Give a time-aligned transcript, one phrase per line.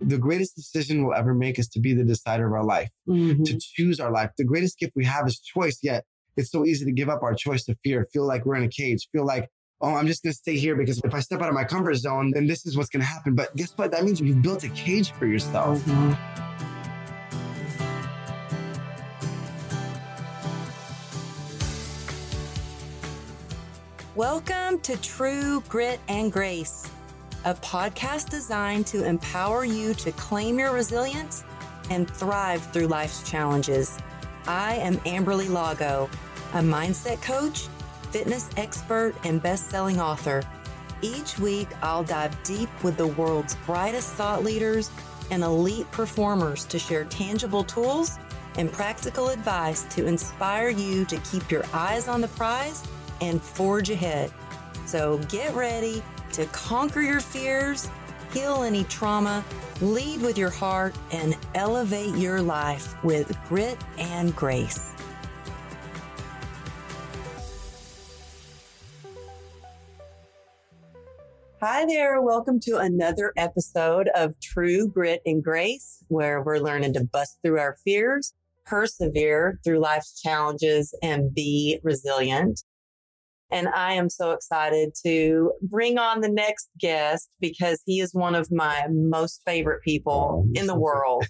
[0.00, 3.44] the greatest decision we'll ever make is to be the decider of our life, Mhm.
[3.44, 4.30] to choose our life.
[4.38, 6.04] The greatest gift we have is choice, yet
[6.36, 8.68] it's so easy to give up our choice to fear, feel like we're in a
[8.68, 9.48] cage, feel like,
[9.80, 11.94] oh, I'm just going to stay here because if I step out of my comfort
[11.96, 13.34] zone, then this is what's going to happen.
[13.34, 13.90] But guess what?
[13.90, 15.80] That means you've built a cage for yourself.
[15.84, 16.16] Mhm.
[24.14, 26.88] Welcome to True Grit and Grace,
[27.48, 31.44] a podcast designed to empower you to claim your resilience
[31.88, 33.96] and thrive through life's challenges.
[34.46, 36.10] I am Amberly Lago,
[36.52, 37.68] a mindset coach,
[38.10, 40.42] fitness expert, and best selling author.
[41.00, 44.90] Each week, I'll dive deep with the world's brightest thought leaders
[45.30, 48.18] and elite performers to share tangible tools
[48.58, 52.86] and practical advice to inspire you to keep your eyes on the prize
[53.22, 54.30] and forge ahead.
[54.84, 56.02] So get ready
[56.38, 57.90] to conquer your fears,
[58.32, 59.44] heal any trauma,
[59.80, 64.94] lead with your heart, and elevate your life with grit and grace.
[71.60, 72.22] Hi there.
[72.22, 77.58] Welcome to another episode of True Grit and Grace, where we're learning to bust through
[77.58, 78.32] our fears,
[78.64, 82.62] persevere through life's challenges, and be resilient.
[83.50, 88.34] And I am so excited to bring on the next guest because he is one
[88.34, 91.24] of my most favorite people in the world.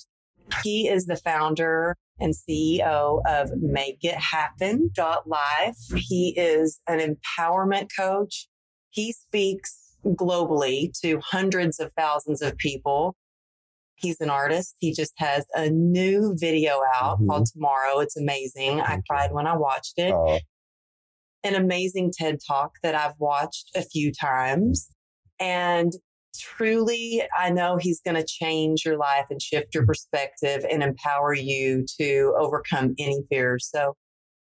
[0.65, 5.77] He is the founder and CEO of Make It Happen Life.
[5.95, 8.49] He is an empowerment coach.
[8.91, 13.15] He speaks globally to hundreds of thousands of people.
[13.95, 14.75] He's an artist.
[14.79, 17.29] He just has a new video out Mhm.
[17.29, 17.99] called Tomorrow.
[18.01, 18.81] It's amazing.
[18.81, 20.39] I cried when I watched it Oh,
[21.45, 24.89] an amazing TED talk that I've watched a few times.
[25.41, 25.93] And
[26.39, 31.35] truly, I know he's going to change your life and shift your perspective and empower
[31.35, 33.69] you to overcome any fears.
[33.73, 33.97] So,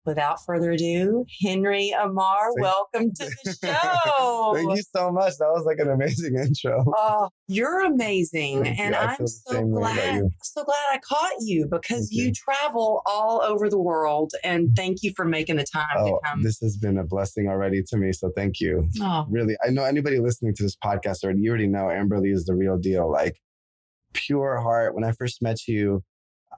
[0.07, 4.53] without further ado, Henry Ammar, welcome to the show.
[4.55, 5.33] Thank you so much.
[5.37, 6.83] That was like an amazing intro.
[6.95, 8.63] Oh, you're amazing.
[8.63, 8.79] Thank.
[8.79, 12.27] And I I'm so same way about glad, so glad I caught you because you
[12.27, 12.31] you.
[12.33, 14.31] travel all over the world.
[14.43, 14.73] And mm-hmm.
[14.73, 16.41] thank you for making the time Oh, to come.
[16.43, 18.13] this has been a blessing already to me.
[18.13, 18.89] So thank you.
[19.01, 22.45] oh, Really, I know anybody listening to this podcast already, you already know Amberly is
[22.45, 23.11] the real deal.
[23.11, 23.35] Like
[24.13, 24.95] pure heart.
[24.95, 26.01] When I first met you,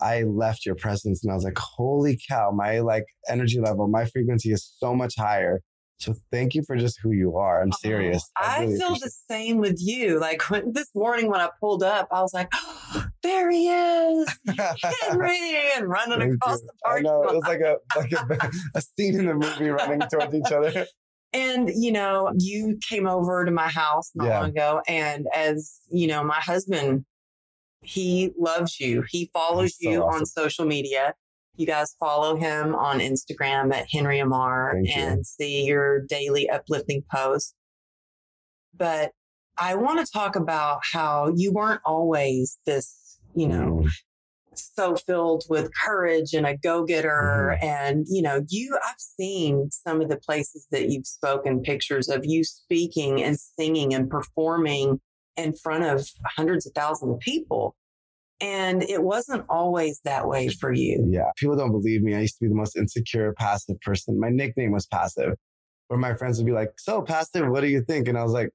[0.02, 4.06] I left your presence and I was like, holy cow, my like energy level, my
[4.06, 5.62] frequency is so much higher.
[5.98, 7.62] So thank you for just who you are.
[7.62, 8.24] I'm serious.
[8.42, 10.18] Oh, I, really feel the same with you.
[10.18, 12.50] Like when, this morning when I pulled up, I was like,
[13.24, 14.34] there he is,
[15.02, 15.38] Henry,
[15.76, 16.70] and running Thank across you.
[16.84, 20.00] the I know it was like a like a, a scene in the movie running
[20.10, 20.86] towards each other.
[21.32, 24.40] And, you know, you came over to my house not Yeah.
[24.40, 24.82] long ago.
[24.88, 27.06] And as, you know, my husband,
[27.82, 29.04] he loves you.
[29.10, 31.14] He follows so you on social media.
[31.56, 37.54] You guys follow him on Instagram at Henry Ammar and see your daily uplifting posts.
[38.76, 39.12] But
[39.58, 43.90] I want to talk about how you weren't always this, you know, Mm,
[44.56, 47.66] so filled with courage and a go-getter Mm-hmm.
[47.66, 52.26] and you know you i've seen some of the places that you've spoken pictures of
[52.26, 55.00] you speaking and singing and performing
[55.38, 56.08] in front of
[56.38, 57.76] hundreds of thousands of people
[58.42, 61.30] and it wasn't always that way for you Yeah.
[61.38, 62.16] People don't believe me.
[62.16, 64.20] I used to be the most insecure, passive person.
[64.20, 65.34] My nickname was passive,
[65.88, 68.08] where my friends would be like, So, passive, what do you think?
[68.08, 68.50] And I was like,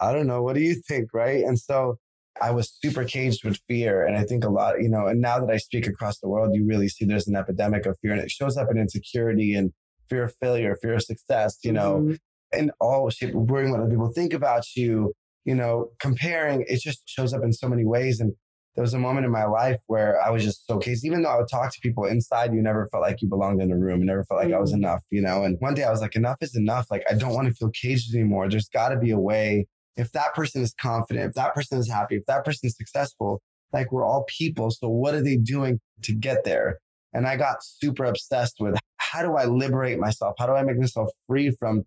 [0.00, 0.42] I don't know.
[0.42, 1.12] What do you think?
[1.14, 1.44] Right.
[1.44, 1.96] And so
[2.40, 4.04] I was super caged with fear.
[4.06, 6.54] And I think a lot, you know, and now that I speak across the world,
[6.54, 9.72] you really see there's an epidemic of fear and it shows up in insecurity and
[10.08, 12.18] fear of failure, fear of success, you know, Mhm.
[12.52, 15.12] and all shape, worrying what other people think about you,
[15.44, 18.20] you know, comparing, it just shows up in so many ways.
[18.20, 18.32] And
[18.76, 21.04] there was a moment in my life where I was just so caged.
[21.04, 23.72] Even though I would talk to people inside, you never felt like you belonged in
[23.72, 24.00] a room.
[24.00, 24.76] You never felt like I was Mhm.
[24.76, 25.42] enough, you know?
[25.42, 26.86] And one day I was like, enough is enough.
[26.90, 28.48] Like, I don't want to feel caged anymore.
[28.48, 29.66] There's got to be a way.
[29.96, 33.42] If that person is confident, if that person is happy, if that person is successful,
[33.72, 34.70] like we're all people.
[34.70, 36.78] So what are they doing to get there?
[37.12, 40.36] And I got super obsessed with how do I liberate myself?
[40.38, 41.82] How do I make myself free from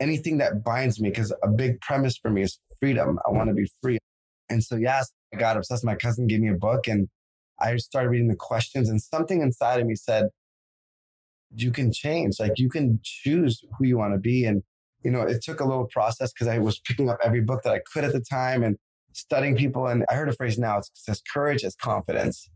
[0.00, 1.10] anything that binds me?
[1.10, 3.18] Because a big premise for me is freedom.
[3.26, 3.98] I want to be free.
[4.48, 5.84] And so, yes, I got obsessed.
[5.84, 7.08] My cousin gave me a book and
[7.60, 10.28] I started reading the questions, and something inside of me said,
[11.54, 12.38] You can change.
[12.38, 14.44] Like, you can choose who you want to be.
[14.44, 14.62] And,
[15.02, 17.72] you know, it took a little process because I was picking up every book that
[17.72, 18.76] I could at the time and
[19.12, 19.86] studying people.
[19.86, 22.48] And I heard a phrase now it says, Courage is confidence.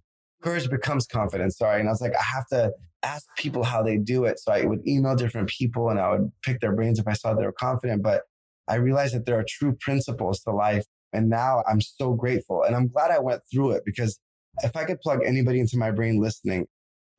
[0.43, 1.59] Courage becomes confidence.
[1.59, 1.81] Sorry.
[1.81, 4.39] And I was like, I have to ask people how they do it.
[4.39, 7.35] So I would email different people and I would pick their brains if I saw
[7.35, 8.03] they were confident.
[8.03, 8.23] But
[8.69, 12.63] I realized that there are true principles to life And now I'm so grateful.
[12.63, 14.19] And I'm glad I went through it because
[14.63, 16.67] if I could plug anybody into my brain listening,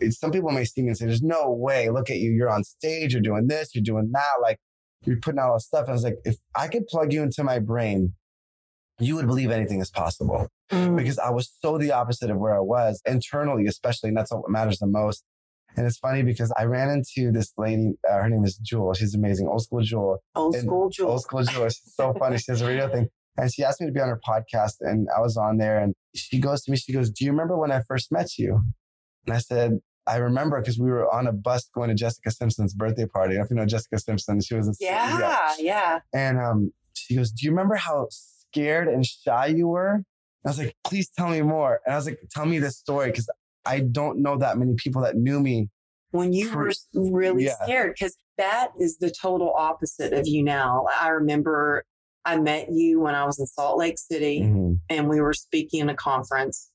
[0.10, 1.90] some people may see me and say, There's no way.
[1.90, 2.32] Look at you.
[2.32, 3.14] You're on stage.
[3.14, 3.76] You're doing this.
[3.76, 4.42] You're doing that.
[4.42, 4.58] Like
[5.06, 5.84] you're putting out all this stuff.
[5.84, 8.14] And I was like, If I could plug you into my brain,
[9.00, 10.96] you would believe anything is possible mm.
[10.98, 14.10] because I was so the opposite of where I was internally, especially.
[14.10, 15.24] And that's what matters the most.
[15.76, 17.94] And it's funny because I ran into this lady.
[18.10, 18.94] Uh, her name is Jewel.
[18.94, 19.48] She's amazing.
[19.48, 20.24] Old school Jewel.
[20.36, 21.12] Old school Jewel.
[21.12, 21.70] Old school Jewel.
[21.70, 22.38] She's so funny.
[22.38, 23.08] She has a radio thing.
[23.38, 24.76] And she asked me to be on her podcast.
[24.82, 25.80] And I was on there.
[25.80, 28.62] And she goes to me, she goes, Do you remember when I first met you?
[29.26, 32.74] And I said, I remember because we were on a bus going to Jessica Simpson's
[32.74, 33.36] birthday party.
[33.36, 34.42] I don't if you know Jessica Simpson.
[34.42, 35.56] She was a yeah, yeah.
[35.60, 36.00] yeah.
[36.14, 39.94] And um, she goes, Do you remember how scared and shy you were?
[39.94, 40.04] And
[40.46, 41.80] I was like, Please tell me more.
[41.86, 43.30] And I was like, Tell me this story because
[43.66, 45.70] I don't know that many people that knew me.
[46.12, 47.56] When you were really yeah.
[47.64, 50.86] scared, because that is the total opposite of you now.
[51.00, 51.86] I remember
[52.26, 54.74] I met you when I was in Salt Lake City mm-hmm.
[54.90, 56.70] and we were speaking in a conference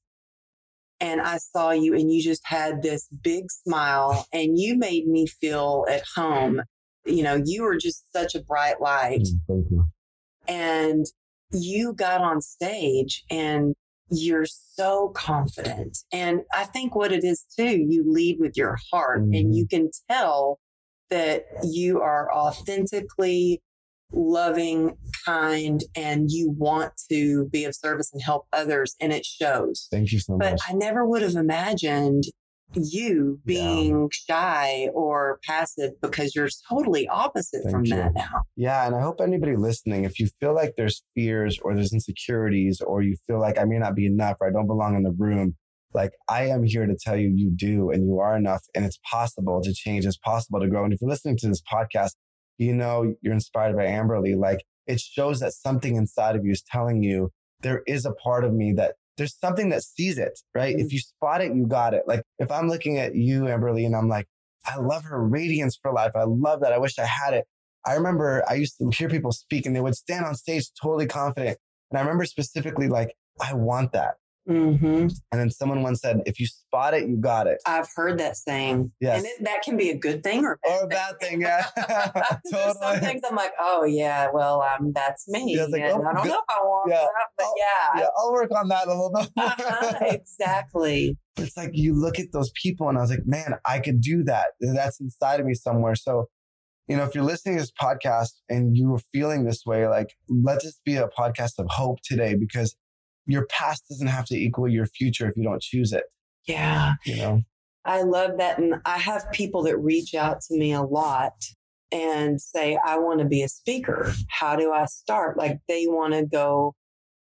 [1.01, 5.27] and I saw you and you just had this big smile and you made me
[5.27, 6.63] feel at home.
[7.07, 9.27] You know, you were just such a bright light.
[9.49, 9.85] Mm, you.
[10.47, 11.07] And
[11.53, 13.75] you got on stage and
[14.11, 15.99] you're so confident.
[16.13, 19.35] And I think what it is too, you lead with your heart mm-hmm.
[19.35, 20.59] and you can tell
[21.11, 23.63] that you are authentically
[24.13, 29.89] loving, kind, and you want to be of service and help others, and it shows.
[29.91, 30.61] Thank you so but much.
[30.67, 32.25] But I never would have imagined
[32.75, 34.07] you being yeah.
[34.11, 37.97] shy or passive because you're totally opposite Thank from you.
[37.97, 38.43] that now.
[38.57, 38.87] Yeah.
[38.87, 43.03] And I hope anybody listening, if you feel like there's fears or there's insecurities or
[43.03, 45.57] you feel like I may not be enough or I don't belong in the room,
[45.95, 48.99] like I am here to tell you you do and you are enough and it's
[49.11, 50.05] possible to change.
[50.05, 50.85] It's possible to grow.
[50.85, 52.13] And if you're listening to this podcast,
[52.59, 56.63] you know you're inspired by Amberly, like it shows that something inside of you is
[56.63, 57.31] telling you
[57.61, 60.75] there is a part of me that there's something that sees it, right?
[60.75, 60.87] Mm-hmm.
[60.87, 62.05] If you spot it, you got it.
[62.07, 64.27] Like if I'm looking at you, Amberly, and I'm like,
[64.65, 66.13] I love her radiance for life.
[66.15, 66.73] I love that.
[66.73, 67.45] I wish I had it.
[67.87, 71.07] I remember I used to hear people speak and they would stand on stage totally
[71.07, 71.59] confident.
[71.91, 74.15] And I remember specifically like, I want that.
[74.49, 75.09] Mm-hmm.
[75.31, 77.59] And then someone once said, if you spot it, you got it.
[77.67, 78.91] I've heard that saying.
[79.01, 79.19] Yes.
[79.19, 81.43] And it, that can be a good thing or, or a bad thing.
[81.43, 81.67] Yeah.
[82.51, 82.75] totally.
[82.81, 85.55] Some things I'm like, oh, yeah, well, um, that's me.
[85.57, 86.29] Yeah, like, oh, I don't good.
[86.29, 87.01] know if I want yeah.
[87.01, 88.01] that, but I'll, yeah.
[88.01, 91.19] Yeah, I'll work on that a little bit uh-huh, exactly.
[91.41, 94.25] It's like you look at those people and I was like, man, I could do
[94.25, 94.47] that.
[94.61, 95.95] That's inside of me somewhere.
[95.95, 96.27] So,
[96.89, 100.09] you know, if you're listening to this podcast and you are feeling this way, like,
[100.29, 102.75] let this be a podcast of hope today because
[103.29, 106.05] your past doesn't have to equal your future if you don't choose it.
[106.47, 106.95] Yeah.
[107.05, 107.43] You know,
[107.85, 108.59] I love that.
[108.59, 111.35] And I have people that reach out to me a lot
[111.93, 114.13] and say, I want to be a speaker.
[114.29, 115.37] How do I start?
[115.37, 116.75] Like they want to go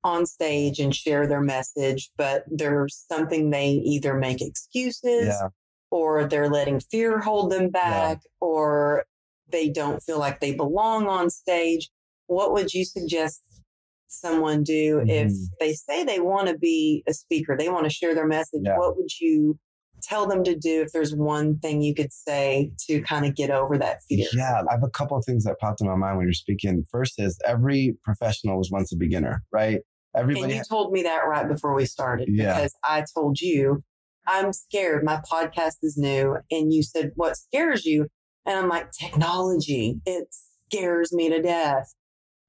[0.03, 5.49] on stage and share their message, but there's something they either make excuses yeah.
[5.91, 8.31] or they're letting fear hold them back yeah.
[8.41, 9.05] or
[9.51, 11.91] they don't feel like they belong on stage.
[12.27, 13.43] What would you suggest
[14.11, 15.09] someone do mm-hmm.
[15.09, 18.63] if they say they want to be a speaker, they want to share their message?
[18.65, 18.79] Yeah.
[18.79, 19.59] What would you
[20.03, 23.51] tell them to do if there's one thing you could say to kind of get
[23.51, 24.27] over that fear?
[24.33, 26.85] Yeah, I have a couple of things that popped in my mind when you're speaking.
[26.91, 29.81] First is every professional was once a beginner, right?
[30.17, 30.45] Everybody.
[30.45, 32.55] And you told me that right before we started yeah.
[32.55, 33.83] because I told you
[34.27, 35.05] I'm scared.
[35.05, 38.07] My podcast is new, and you said what scares you,
[38.47, 40.01] and I'm like technology.
[40.05, 40.29] It
[40.71, 41.95] scares me to death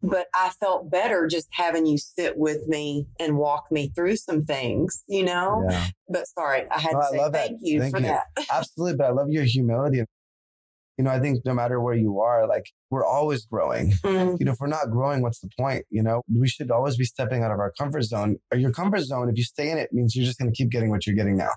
[0.02, 4.44] but I felt better just having you sit with me and walk me through some
[4.44, 5.66] things, you know?
[5.70, 5.88] Yeah.
[6.10, 7.52] But sorry, I had to say thank that.
[7.62, 8.08] you thank for you.
[8.08, 8.26] that.
[8.52, 8.98] Absolutely.
[8.98, 10.04] But I love your humility.
[10.98, 13.92] You know, I think no matter where you are, like we're always growing.
[14.04, 14.36] Mm-hmm.
[14.40, 15.86] You know, if we're not growing, what's the point?
[15.90, 18.38] You know, we should always be stepping out of our comfort zone.
[18.52, 20.70] Or your comfort zone, if you stay in it, means you're just going to keep
[20.70, 21.52] getting what you're getting now.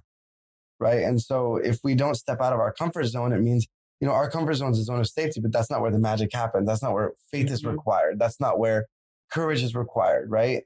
[0.78, 1.02] Right.
[1.02, 3.66] And so if we don't step out of our comfort zone, it means
[4.04, 5.98] you know, our comfort zone is a zone of safety, but that's not where the
[5.98, 6.66] magic happens.
[6.66, 7.54] That's not where faith mm-hmm.
[7.54, 8.18] is required.
[8.18, 8.84] That's not where
[9.32, 10.64] courage is required, right?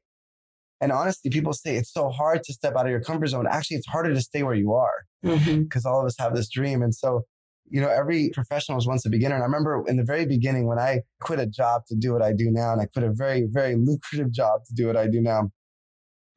[0.81, 3.47] And honestly, people say it's so hard to step out of your comfort zone.
[3.49, 5.89] Actually, it's harder to stay where you are because mm-hmm.
[5.89, 6.83] all of us have this dream.
[6.83, 7.23] And so,
[7.71, 9.37] you know, every professional is once a beginner.
[9.37, 12.23] And I remember in the very beginning when I quit a job to do what
[12.23, 15.07] I do now, and I quit a very, very lucrative job to do what I
[15.07, 15.51] do now,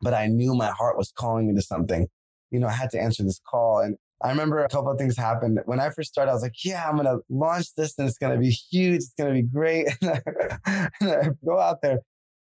[0.02, 2.06] but I knew my heart was calling me to something.
[2.52, 3.80] You know, I had to answer this call.
[3.80, 5.60] And I remember a couple of things happened.
[5.66, 8.18] When I first started, I was like, yeah, I'm going to launch this and it's
[8.18, 8.98] going to be huge.
[8.98, 9.88] It's going to be great.
[10.02, 12.00] and I go out there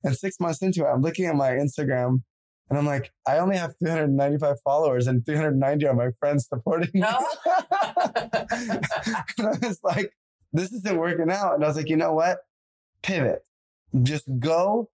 [0.05, 2.23] and six months into it, I'm looking at my Instagram
[2.69, 7.03] and I'm like, I only have 395 followers and 390 are my friends supporting me.
[7.05, 7.37] Oh.
[9.39, 10.13] and I was like,
[10.53, 11.55] this isn't working out.
[11.55, 12.39] And I was like, you know what?
[13.03, 13.43] Pivot.
[14.03, 14.91] Just go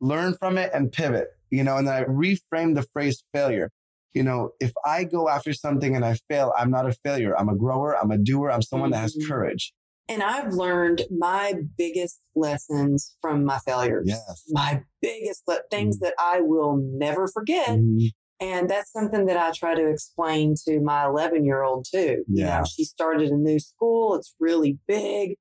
[0.00, 3.70] learn from it and pivot, you know, and then I reframed the phrase failure.
[4.14, 7.36] You know, if I go after something and I fail, I'm not a failure.
[7.38, 7.96] I'm a grower.
[7.96, 8.50] I'm a doer.
[8.50, 9.28] I'm someone that has Mhm.
[9.28, 9.72] courage.
[10.08, 14.06] And I've learned my biggest lessons from my failures.
[14.08, 14.42] Yes.
[14.50, 17.68] My biggest le- things that I will never forget.
[17.68, 18.10] Mhm.
[18.40, 22.24] And that's something that I try to explain to my 11 year old too.
[22.26, 22.58] You Yeah.
[22.58, 24.16] know, she started a new school.
[24.16, 25.36] It's really big.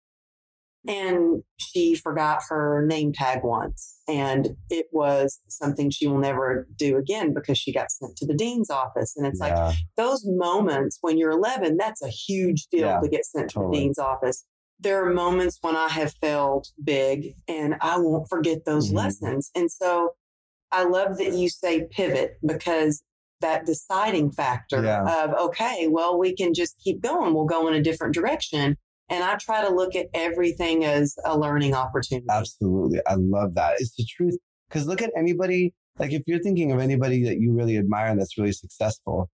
[0.87, 3.98] And she forgot her name tag once.
[4.09, 8.33] And it was something she will never do again because she got sent to the
[8.33, 9.15] dean's office.
[9.15, 9.55] And it's like
[9.97, 13.69] those moments when you're 11, that's a huge deal Yeah, to get sent to the
[13.71, 14.45] dean's office.
[14.79, 18.95] There are moments when I have failed big and I won't forget those Mhm.
[18.95, 19.51] lessons.
[19.53, 20.15] And so
[20.71, 23.03] I love that you say pivot because
[23.41, 25.23] that deciding factor Yeah.
[25.25, 27.33] of, okay, well, we can just keep going.
[27.35, 28.75] We'll go in a different direction.
[29.09, 32.27] And I try to look at everything as a learning opportunity.
[32.29, 32.99] Absolutely.
[33.07, 33.75] I love that.
[33.79, 34.37] It's the truth.
[34.69, 38.19] Because look at anybody, like if you're thinking of anybody that you really admire and
[38.19, 39.29] that's really successful,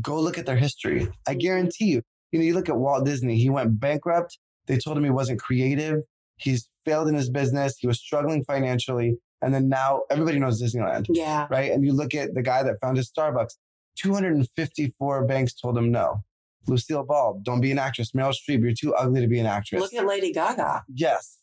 [0.00, 1.08] go look at their history.
[1.26, 4.38] I guarantee you, you know, you look at Walt Disney, he went bankrupt.
[4.66, 6.00] They told him he wasn't creative.
[6.36, 7.76] He's failed in his business.
[7.78, 9.16] He was struggling financially.
[9.42, 11.46] And then now everybody knows Disneyland, Yeah.
[11.50, 11.70] right?
[11.70, 13.52] And you look at the guy that founded Starbucks,
[13.96, 16.22] 254 banks told him no.
[16.68, 18.12] Lucille Ball, don't be an actress.
[18.12, 19.80] Meryl Streep, you're too ugly to be an actress.
[19.80, 20.84] Look at Lady Gaga.
[20.92, 21.38] Yes.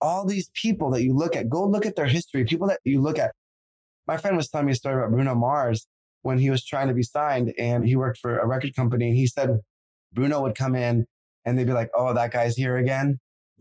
[0.00, 2.44] All these people that you look at, go look at their history.
[2.44, 3.32] People that you look at.
[4.06, 5.86] My friend was telling me a story about Bruno Mars
[6.22, 9.08] when he was trying to be signed and he worked for a record company.
[9.08, 9.58] And he said
[10.12, 11.06] Bruno would come in
[11.44, 13.18] and they'd be like, oh, that guy's here again.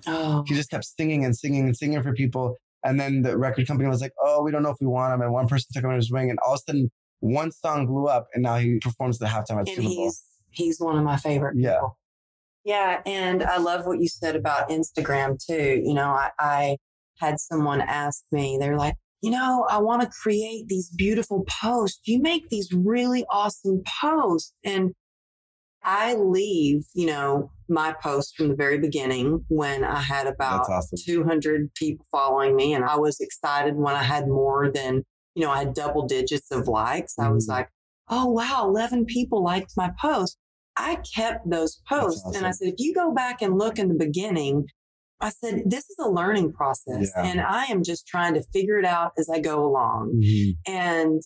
[0.07, 2.57] Oh, He just kept singing and singing and singing for people.
[2.83, 5.21] And then the record company was like, oh, we don't know if we want him.
[5.21, 6.29] And one person took him under his wing.
[6.29, 9.53] And all of a sudden, one song blew up and now he performs the halftime
[9.53, 9.89] at and Super Bowl.
[10.05, 10.21] he's
[10.55, 11.73] he's one of my favorite Yeah.
[11.75, 11.97] people.
[12.63, 15.81] Yeah, and I love what you said about Instagram too.
[15.85, 16.77] You know, I, I
[17.19, 21.99] had someone ask me, they're like, you know, I want to create these beautiful posts.
[22.05, 24.53] You make these really awesome posts.
[24.63, 24.93] And
[25.83, 30.97] I leave, you know, my post from the very beginning when I had about awesome.
[31.05, 32.73] 200 people following me.
[32.73, 35.03] And I was excited when I had more than,
[35.35, 37.13] you know, I had double digits of likes.
[37.19, 37.51] I was Mhm.
[37.51, 37.69] like,
[38.09, 40.37] oh, wow, 11 people liked my post.
[40.77, 42.35] I kept those posts.
[42.35, 44.67] And I said, if you go back and look in the beginning,
[45.21, 47.11] I said, this is a learning process.
[47.15, 47.23] Yeah.
[47.25, 50.21] And I am just trying to figure it out as I go along.
[50.21, 50.51] Mhm.
[50.67, 51.21] And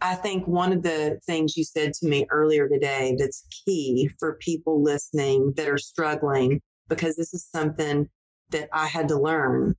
[0.00, 4.36] I think one of the things you said to me earlier today that's key for
[4.40, 8.08] people listening that are struggling, because this is something
[8.50, 9.76] that I had to learn.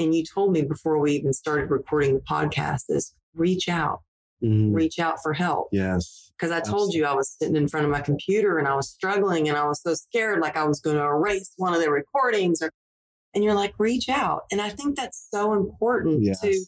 [0.00, 4.00] And you told me before we even started recording the podcast is reach out,
[4.42, 4.74] Mhm.
[4.74, 5.68] reach out for help.
[5.70, 6.29] Yes.
[6.40, 8.88] Because I told you I was sitting in front of my computer and I was
[8.88, 11.90] struggling and I was so scared, like I was going to erase one of the
[11.90, 12.70] recordings or,
[13.34, 14.44] and you're like, reach out.
[14.50, 16.40] And I think that's so important Yes.
[16.40, 16.64] to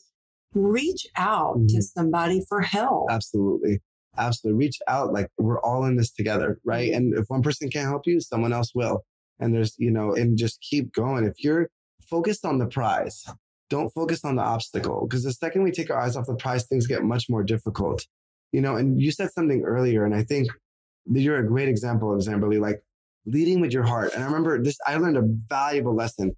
[0.54, 1.82] reach out to Mhm.
[1.82, 3.10] somebody for help.
[3.10, 3.80] Absolutely.
[4.18, 4.58] Absolutely.
[4.66, 5.10] Reach out.
[5.14, 6.92] Like we're all in this together, right?
[6.92, 9.04] And if one person can't help you, someone else will.
[9.40, 11.24] And there's, you know, and just keep going.
[11.24, 11.70] If you're
[12.10, 13.24] focused on the prize,
[13.70, 15.06] don't focus on the obstacle.
[15.08, 18.06] Because the second we take our eyes off the prize, things get much more difficult.
[18.52, 20.48] You know, and you said something earlier, and I think
[21.06, 22.82] that you're a great example of Amberly, like
[23.26, 24.12] leading with your heart.
[24.14, 26.36] And I remember this, I learned a valuable lesson.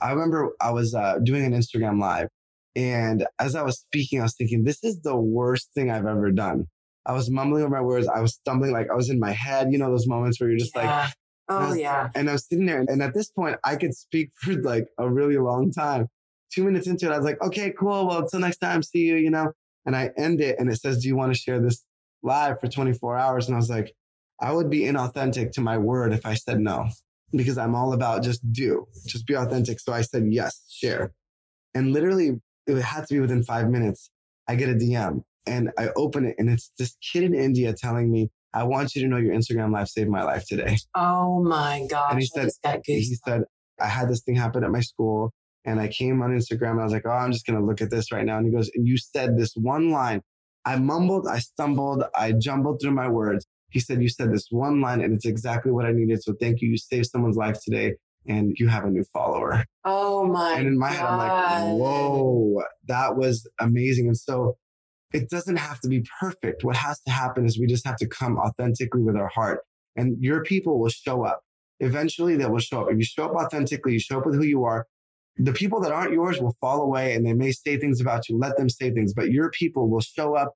[0.00, 2.28] I remember I was uh, doing an Instagram live.
[2.74, 6.30] And as I was speaking, I was thinking, this is the worst thing I've ever
[6.30, 6.66] done.
[7.06, 8.06] I was mumbling over my words.
[8.06, 9.72] I was stumbling, like I was in my head.
[9.72, 11.08] You know, those moments where you're just like, Yeah.
[11.48, 11.78] oh, Yes.
[11.78, 12.08] yeah.
[12.14, 12.84] and I was sitting there.
[12.86, 16.08] And at this point, I could speak for like a really long time.
[16.52, 18.06] Two minutes into it, I was like, okay, cool.
[18.06, 19.52] Well, until next time, see you, you know?
[19.86, 21.84] And I end it and it says, do you want to share this
[22.22, 23.46] live for 24 hours?
[23.46, 23.92] And I was like,
[24.40, 26.88] I would be inauthentic to my word if I said no,
[27.32, 29.80] because I'm all about just do, just be authentic.
[29.80, 31.12] So I said, yes, share.
[31.74, 34.10] And literally, it had to be within five minutes.
[34.48, 38.10] I get a DM and I open it and it's this kid in India telling
[38.10, 40.78] me, I want you to know your Instagram live saved my life today.
[40.94, 42.10] Oh my gosh.
[42.12, 42.50] And he said-
[43.08, 43.42] He said,
[43.80, 45.32] I had this thing happen at my school
[45.66, 47.82] and I came on Instagram and I was like, oh, I'm just going to look
[47.82, 48.38] at this right now.
[48.38, 50.22] And he goes, and you said this one line.
[50.64, 53.46] I mumbled, I stumbled, I jumbled through my words.
[53.70, 56.22] He said, you said this one line and it's exactly what I needed.
[56.22, 56.70] So thank you.
[56.70, 57.94] You saved someone's life today
[58.26, 59.64] and you have a new follower.
[59.84, 64.06] Oh my And in my head, I'm like, whoa, that was amazing.
[64.06, 64.56] And so
[65.12, 66.64] it doesn't have to be perfect.
[66.64, 69.60] What has to happen is we just have to come authentically with our heart,
[69.96, 71.40] and your people will show up.
[71.80, 72.88] Eventually, they will show up.
[72.90, 74.86] If you show up authentically, you show up with who you are.
[75.38, 78.38] The people that aren't yours will fall away and they may say things about you.
[78.38, 80.54] Let them say things, but your people will show up.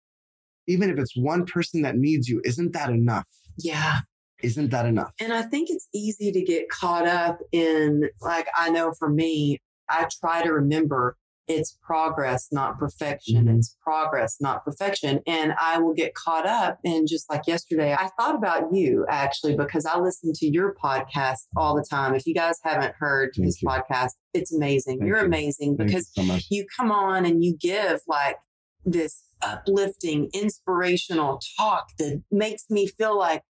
[0.66, 3.26] Even if it's one person that needs you, isn't that enough?
[3.58, 4.00] Yeah.
[4.42, 5.12] Isn't that enough?
[5.20, 9.58] And I think it's easy to get caught up in, like, I know for me,
[9.88, 11.16] I try to remember
[11.49, 13.47] it's progress, not perfection.
[13.47, 13.59] Mhm.
[13.59, 15.20] It's progress, not perfection.
[15.26, 17.92] And I will get caught up in just like yesterday.
[17.92, 22.14] I thought about you actually because I listen to your podcast all the time.
[22.14, 23.68] If you guys haven't heard Thank his you.
[23.68, 24.99] podcast, it's amazing.
[24.99, 25.25] Thank You're you.
[25.26, 28.37] amazing Thank you because so you come on and you give like
[28.85, 33.42] this uplifting, inspirational talk that makes me feel like,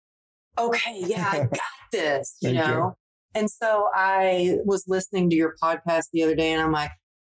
[0.58, 1.60] okay, yeah, I got
[1.92, 2.54] this, you you.
[2.56, 2.96] know?
[3.34, 6.90] And so I was listening to your podcast the other day and I'm like,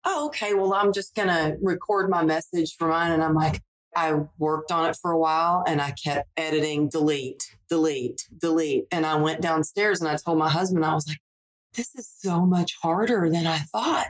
[0.05, 3.11] oh, okay, well, I'm just going to record my message for mine.
[3.11, 3.61] And I'm like,
[3.95, 8.85] I worked on it for a while and I kept editing, delete, delete, delete.
[8.91, 11.19] And I went downstairs and I told my husband, I was like,
[11.73, 14.07] this is so much harder than I thought.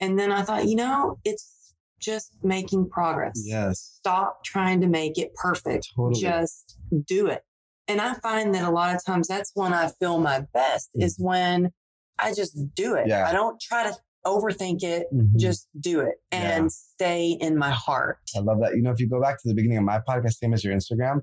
[0.00, 3.42] And then I thought, you know, it's just making progress.
[3.44, 3.96] Yes.
[3.96, 5.88] Stop trying to make it perfect.
[5.94, 6.20] Totally.
[6.20, 7.42] Just do it.
[7.86, 11.16] And I find that a lot of times that's when I feel my best is
[11.18, 11.72] when
[12.18, 13.06] I just do it.
[13.06, 13.08] Mm.
[13.08, 13.28] Yeah.
[13.28, 13.96] I don't try to
[14.28, 15.36] overthink it, Mhm.
[15.36, 16.68] just do it and Yeah.
[16.70, 18.18] stay in my heart.
[18.36, 18.74] I love that.
[18.76, 20.74] You know, if you go back to the beginning of my podcast, same as your
[20.74, 21.22] Instagram,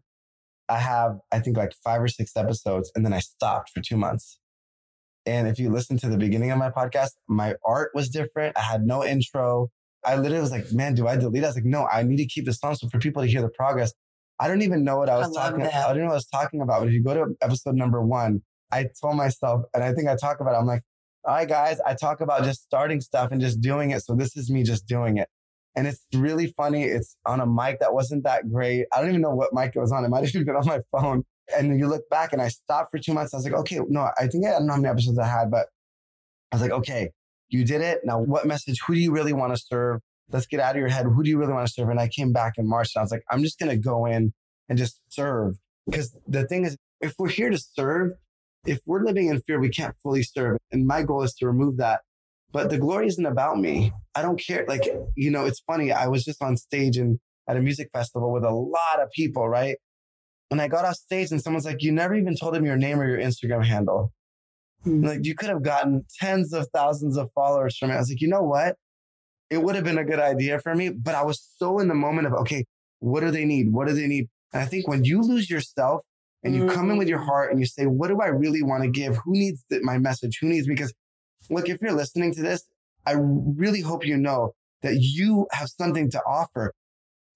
[0.67, 3.97] I have, I think, like five or six episodes, and then I stopped for two
[3.97, 4.39] months.
[5.27, 8.57] And if you listen to the beginning of my podcast, my art was different.
[8.57, 9.69] I had no intro.
[10.03, 11.41] I literally was like, man, do I delete?
[11.43, 13.27] it?" I was like, no, I need to keep this on so for people to
[13.27, 13.91] hear the progress.
[14.39, 15.63] I don't even know what I I was love talking.
[15.65, 15.73] that.
[15.73, 16.79] I don't know what I was talking about.
[16.81, 20.15] But if you go to episode number one, I told myself, and I think I
[20.15, 20.53] talk about.
[20.53, 20.83] It, I'm like,
[21.27, 24.03] all right, guys, I talk about just starting stuff and just doing it.
[24.03, 25.27] So this is me just doing it.
[25.75, 26.83] And it's really funny.
[26.83, 28.85] It's on a mic that wasn't that great.
[28.93, 30.05] I don't even know what mic it was on.
[30.05, 31.23] It might have even been on my phone.
[31.55, 33.33] And you look back and I stopped for two months.
[33.33, 35.51] I was like, okay, no, I think I don't know how many episodes I had,
[35.51, 35.67] but
[36.51, 37.11] I was like, okay,
[37.49, 38.01] you did it.
[38.03, 38.79] Now what message?
[38.87, 40.01] Who do you really want to serve?
[40.31, 41.05] Let's get out of your head.
[41.05, 41.89] Who do you really want to serve?
[41.89, 44.05] And I came back in March and I was like, I'm just going to go
[44.05, 44.33] in
[44.69, 45.55] and just serve.
[45.85, 48.13] Because the thing is, if we're here to serve,
[48.65, 50.57] if we're living in fear, we can't fully serve.
[50.71, 52.01] And my goal is to remove that.
[52.51, 53.91] But the glory isn't about me.
[54.15, 54.65] I don't care.
[54.67, 54.83] Like,
[55.15, 55.91] you know, it's funny.
[55.91, 59.47] I was just on stage and at a music festival with a lot of people,
[59.47, 59.77] right?
[60.51, 62.99] And I got off stage and someone's like, you never even told them your name
[62.99, 64.11] or your Instagram handle.
[64.83, 65.03] Hmm.
[65.03, 67.95] Like you could have gotten tens of thousands of followers from it.
[67.95, 68.75] I was like, you know what?
[69.49, 71.93] It would have been a good idea for me, but I was so in the
[71.93, 72.65] moment of, okay,
[72.99, 73.71] what do they need?
[73.71, 74.27] What do they need?
[74.53, 76.03] And I think when you lose yourself
[76.45, 77.25] and you come in with your Mm.
[77.25, 79.17] heart and you say, what do I really want to give?
[79.17, 80.37] Who needs th- my message?
[80.41, 80.93] Who needs, because
[81.49, 82.65] look, if you're listening to this,
[83.05, 86.73] I really hope you know that you have something to offer.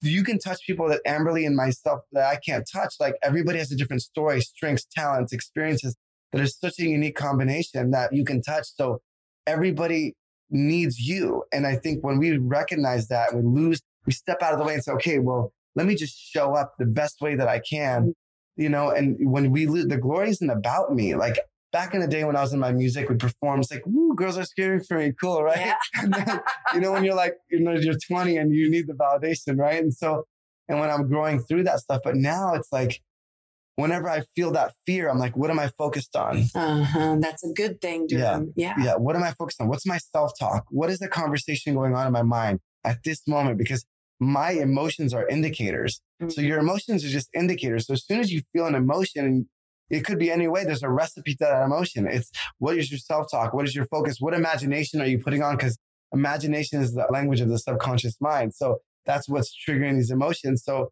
[0.01, 2.95] You can touch people that Amberly and myself that I can't touch.
[2.99, 5.95] Like everybody has a different story, strengths, talents, experiences
[6.31, 8.67] that is such a unique combination that you can touch.
[8.75, 9.01] So
[9.45, 10.15] everybody
[10.49, 11.43] needs you.
[11.51, 14.75] And I think when we recognize that, we lose, we step out of the way
[14.75, 18.13] and say, okay, well, let me just show up the best way that I can,
[18.55, 21.15] you know, and when we the glory isn't about me.
[21.15, 21.39] Like
[21.71, 24.15] back in the day when I was in my music, we perform, it's like, woo,
[24.15, 25.13] girls are scary for me.
[25.19, 25.59] Cool, right?
[25.59, 25.75] Yeah.
[26.07, 26.41] then,
[26.73, 29.81] you know, when you're like, you know, you're 20 and you need the validation, right?
[29.81, 30.25] And so,
[30.67, 33.01] and when I'm growing through that stuff, but now it's like,
[33.75, 36.43] whenever I feel that fear, I'm like, what am I focused on?
[36.53, 37.17] Uh-huh.
[37.19, 38.53] That's a good thing, Durham.
[38.55, 38.75] Yeah.
[38.77, 38.95] Yeah.
[38.95, 39.67] What am I focused on?
[39.67, 40.65] What's my self talk?
[40.69, 43.57] What is the conversation going on in my mind at this moment?
[43.57, 43.85] Because
[44.19, 46.01] my emotions are indicators.
[46.21, 46.47] So mm-hmm.
[46.47, 47.87] your emotions are just indicators.
[47.87, 49.45] So as soon as you feel an emotion, and
[49.89, 52.07] it could be any way, there's a recipe to that emotion.
[52.07, 53.53] It's what is your self talk?
[53.53, 54.17] What is your focus?
[54.19, 55.55] What imagination are you putting on?
[55.55, 55.77] Because
[56.11, 58.53] imagination is the language of the subconscious mind.
[58.53, 60.63] So that's what's triggering these emotions.
[60.63, 60.89] So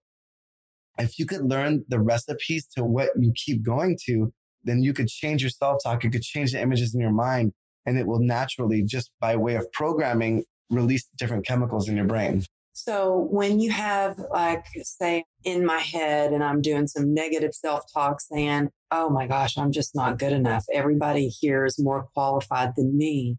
[0.97, 4.31] if you could learn the recipes to what you keep going to,
[4.63, 6.03] then you could change your self talk.
[6.03, 7.53] You could change the images in your mind,
[7.85, 12.43] and it will naturally, just by way of programming, release different chemicals in your brain.
[12.77, 18.21] So when you have like say in my head and I'm doing some negative self-talk
[18.21, 20.63] saying, "Oh my gosh, I'm just not good enough.
[20.71, 23.37] Everybody here is more qualified than me."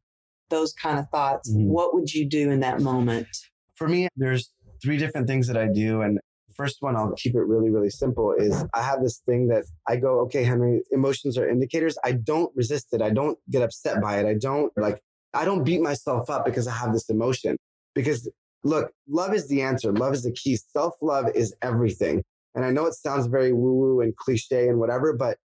[0.50, 1.52] Those kind of thoughts.
[1.52, 1.66] Mhm.
[1.66, 3.28] What would you do in that moment?
[3.76, 6.02] For me, there's three different things that I do.
[6.02, 6.18] And
[6.56, 9.96] first one, I'll keep it really, really simple is I have this thing that I
[9.96, 11.96] go, okay, Henry, emotions are indicators.
[12.02, 13.02] I don't resist it.
[13.02, 14.26] I don't get upset by it.
[14.26, 15.00] I don't like,
[15.32, 17.56] I don't beat myself up because I have this emotion.
[17.94, 18.28] Because
[18.64, 19.92] look, love is the answer.
[19.92, 20.56] Love is the key.
[20.56, 22.22] Self love is everything.
[22.54, 25.38] And I know it sounds very woo woo and cliche and whatever, but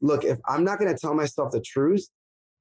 [0.00, 2.08] look, if I'm not going to tell myself the truth,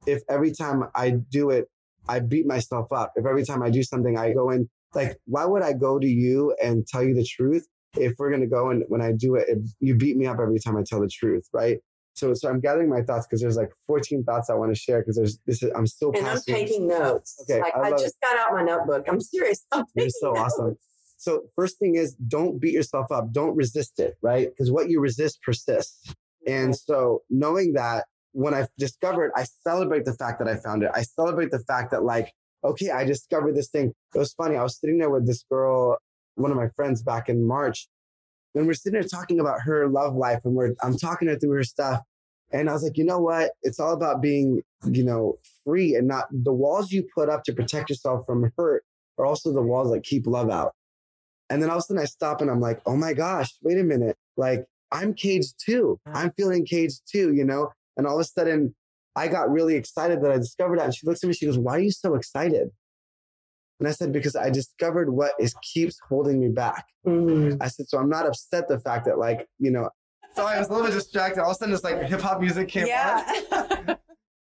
[0.05, 1.67] if every time I do it,
[2.07, 5.45] I beat myself up, if every time I do something, I go in, like, why
[5.45, 8.69] would I go to you and tell you the truth if we're going to go
[8.69, 11.09] and when I do it, if you beat me up every time I tell the
[11.09, 11.79] truth, right?
[12.15, 15.01] So, so I'm gathering my thoughts because there's like 14 thoughts I want to share
[15.01, 17.37] because there's this is, I'm still And I'm taking notes.
[17.41, 19.05] Okay, like I I, just got out my notebook.
[19.07, 19.65] I'm serious.
[19.71, 20.77] I'm You're so awesome.
[21.17, 23.33] So first thing is don't beat yourself up.
[23.33, 24.47] Don't resist it, right?
[24.49, 26.13] Because what you resist persists.
[26.47, 26.73] And mm-hmm.
[26.73, 30.91] so knowing that when I discovered, I celebrate the fact that I found it.
[30.93, 32.31] I celebrate the fact that like,
[32.63, 33.93] okay, I discovered this thing.
[34.13, 34.55] It was funny.
[34.55, 35.97] I was sitting there with this girl,
[36.35, 37.87] one of my friends back in March,
[38.55, 41.51] and we're sitting there talking about her love life and we're, I'm talking her through
[41.51, 42.01] her stuff.
[42.51, 43.51] And I was like, you know what?
[43.63, 47.53] It's all about being, you know, free and not the walls you put up to
[47.53, 48.83] protect yourself from hurt
[49.17, 50.73] are also the walls that keep love out.
[51.49, 53.77] And then all of a sudden I stop and I'm like, oh my gosh, wait
[53.77, 54.15] a minute.
[54.37, 55.99] Like I'm caged too.
[56.05, 57.71] I'm feeling caged too, you know?
[57.97, 58.73] And all of a sudden
[59.15, 60.85] I got really excited that I discovered that.
[60.85, 62.69] And she looks at me, she goes, why are you so excited?
[63.79, 66.85] And I said, because I discovered what is keeps holding me back.
[67.05, 67.57] Mm.
[67.61, 69.89] I said, so I'm not upset the fact that like, you know,
[70.35, 71.41] so I was a little bit distracted.
[71.41, 73.23] All of a sudden, it's like hip hop music came yeah.
[73.51, 73.97] on.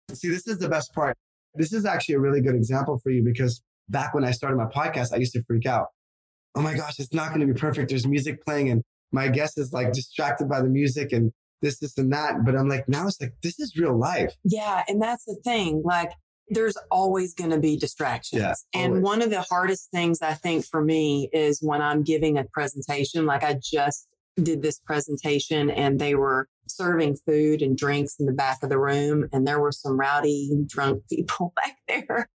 [0.15, 1.17] See, this is the best part.
[1.55, 4.65] This is actually a really good example for you because back when I started my
[4.65, 5.87] podcast, I used to freak out.
[6.55, 7.89] Oh my gosh, it's not going to be perfect.
[7.89, 8.81] There's music playing and
[9.11, 11.31] my guest is like distracted by the music and
[11.61, 12.45] this, this, and that.
[12.45, 14.33] But I'm like, now it's like, this is real life.
[14.43, 14.83] Yeah.
[14.87, 15.81] And that's the thing.
[15.83, 16.11] Like,
[16.49, 18.41] there's always going to be distractions.
[18.41, 22.37] Yeah, and one of the hardest things I think for me is when I'm giving
[22.37, 24.07] a presentation, like I just
[24.41, 28.79] did this presentation and they were serving food and drinks in the back of the
[28.79, 29.27] room.
[29.31, 32.29] And there were some rowdy, drunk people back there.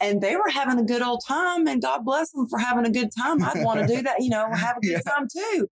[0.00, 1.66] And they were having a good old time.
[1.66, 3.42] And God bless them for having a good time.
[3.42, 5.12] I'd want to do that, you know, have a good yeah.
[5.12, 5.68] time too.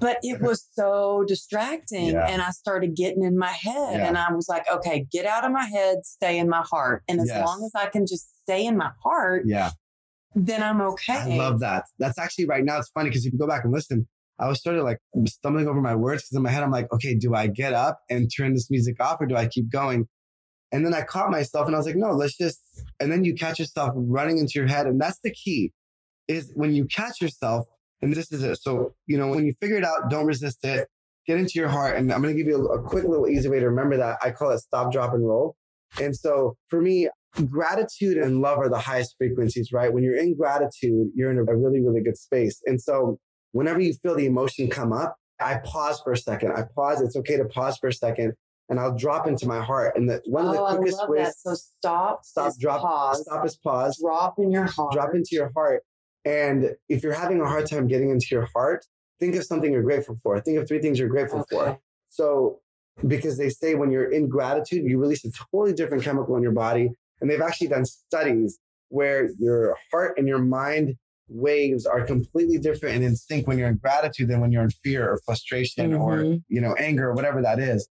[0.00, 2.12] But it was so distracting.
[2.12, 2.26] Yeah.
[2.26, 3.98] And I started getting in my head.
[3.98, 4.06] Yeah.
[4.06, 7.02] And I was like, okay, get out of my head, stay in my heart.
[7.08, 7.44] And as yes.
[7.44, 9.70] long as I can just stay in my heart, yeah.
[10.34, 11.34] then I'm okay.
[11.34, 11.84] I love that.
[11.98, 12.78] That's actually right now.
[12.78, 14.06] It's funny because if you go back and listen,
[14.38, 16.92] I was sort of like stumbling over my words because in my head, I'm like,
[16.92, 20.06] okay, do I get up and turn this music off or do I keep going?
[20.70, 22.60] And then I caught myself and I was like, no, let's just,
[23.00, 24.86] and then you catch yourself running into your head.
[24.86, 25.72] And that's the key
[26.28, 27.66] is when you catch yourself,
[28.02, 28.60] and this is it.
[28.60, 30.88] So, you know, when you figure it out, don't resist it,
[31.26, 31.96] get into your heart.
[31.96, 34.18] And I'm going to give you a, a quick little easy way to remember that.
[34.22, 35.56] I call it stop, drop, and roll.
[36.00, 37.08] And so for me,
[37.46, 39.92] gratitude and love are the highest frequencies, right?
[39.92, 42.60] When you're in gratitude, you're in a really, really good space.
[42.66, 43.18] And so
[43.52, 46.52] whenever you feel the emotion come up, I pause for a second.
[46.52, 47.00] I pause.
[47.00, 48.34] It's okay to pause for a second
[48.68, 49.96] and I'll drop into my heart.
[49.96, 51.26] And the, one of the oh, quickest ways.
[51.26, 51.34] That.
[51.36, 53.98] So stop, stop, drop, pause, stop is pause.
[54.00, 54.92] Drop in your heart.
[54.92, 55.82] Drop into your heart.
[56.24, 58.84] And if you're having a hard time getting into your heart,
[59.20, 60.40] think of something you're grateful for.
[60.40, 61.56] Think of three things you're grateful okay.
[61.56, 61.80] for.
[62.08, 62.60] So,
[63.06, 66.52] because they say when you're in gratitude, you release a totally different chemical in your
[66.52, 66.90] body.
[67.20, 70.96] And they've actually done studies where your heart and your mind
[71.28, 74.70] waves are completely different and in sync when you're in gratitude than when you're in
[74.70, 76.00] fear or frustration mm-hmm.
[76.00, 77.86] or you know anger or whatever that is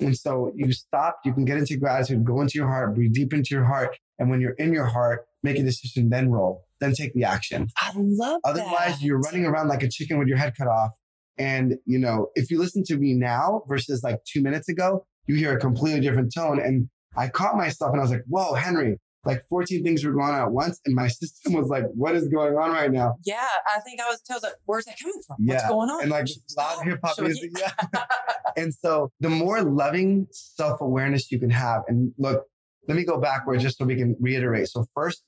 [0.00, 3.32] and so you stop you can get into gratitude go into your heart breathe deep
[3.32, 3.96] into your heart.
[4.18, 7.68] And when you're in your heart make a decision then roll then take the action.
[7.76, 9.02] I love otherwise that.
[9.02, 10.92] you're running around like a chicken with your head cut off.
[11.36, 15.36] And you know if you listen to me now versus like two minutes ago you
[15.36, 16.60] hear a completely different tone.
[16.60, 20.28] And i caught myself and i was like whoa henry like 14 things were going
[20.28, 20.80] on at once.
[20.86, 23.16] And my system was like, what is going on right now?
[23.24, 23.46] Yeah.
[23.66, 25.36] I think I was told that, where's that coming from?
[25.40, 25.54] Yeah.
[25.54, 26.02] What's going on?
[26.02, 26.26] And like
[26.56, 27.50] loud hip hop music.
[27.58, 27.72] Yeah.
[28.56, 32.44] and so the more loving self awareness you can have, and look,
[32.86, 34.68] let me go backward just so we can reiterate.
[34.68, 35.22] So first,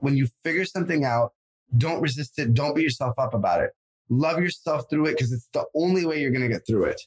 [0.00, 1.32] when you figure something out,
[1.76, 2.52] don't resist it.
[2.52, 3.70] Don't beat yourself up about it.
[4.10, 7.00] Love yourself through it because it's the only way you're going to get through it.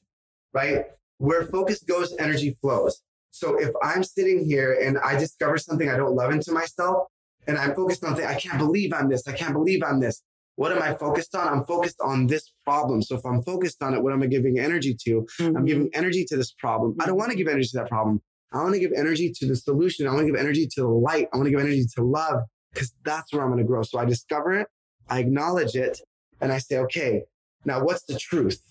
[0.54, 0.86] Right?
[1.18, 3.02] Where focus goes, energy flows.
[3.32, 7.08] So if I'm sitting here and I discover something I don't love into myself
[7.46, 9.28] and I'm focused on, I can't believe I'm this.
[9.28, 10.22] I can't believe I'm this.
[10.56, 11.48] What am I focused on?
[11.48, 13.04] I'm focused on this problem.
[13.04, 15.28] So if I'm focused on it, what am I giving energy to?
[15.40, 15.56] Mm-hmm.
[15.56, 16.96] I'm giving energy to this problem.
[17.00, 18.22] I don't want to give energy to that problem.
[18.52, 20.08] I want to give energy to the solution.
[20.08, 21.28] I want to give energy to the light.
[21.32, 22.42] I want to give energy to love
[22.74, 23.84] because that's where I'm going to grow.
[23.84, 24.68] So I discover it,
[25.10, 26.00] I acknowledge it,
[26.42, 27.24] and I say, okay,
[27.66, 28.62] now what's the truth?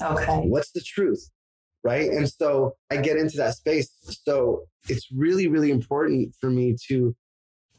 [0.00, 0.40] Okay.
[0.44, 1.28] What's the truth?
[1.84, 2.10] Right?
[2.10, 3.90] And so I get into that space.
[4.24, 7.14] So it's really, really important for me to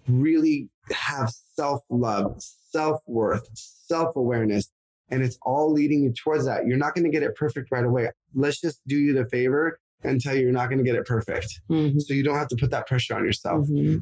[0.07, 4.69] really have self love, self worth, self awareness.
[5.11, 6.67] And it's all leading you towards that.
[6.67, 8.11] You're not going to get it perfect right away.
[8.35, 11.05] Let's just do you the favor and tell you you're not going to get it
[11.05, 11.61] perfect.
[11.69, 11.99] Mm-hmm.
[11.99, 13.65] So you don't have to put that pressure on yourself.
[13.65, 13.97] Mm-hmm.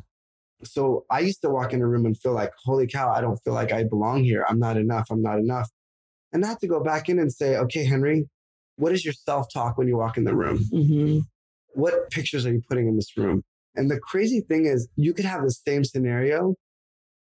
[0.64, 3.38] So I used to walk in a room and feel like, holy cow, I don't
[3.38, 4.46] feel like I belong here.
[4.50, 5.08] I'm not enough.
[5.10, 5.70] I'm not enough.
[6.34, 8.28] And I have to go back in and say, okay, Henry,
[8.78, 10.60] what is your self talk when you walk in the room?
[10.74, 11.20] Mm-hmm.
[11.74, 13.44] What pictures are you putting in this room?
[13.76, 16.56] And the crazy thing is, you could have the same scenario,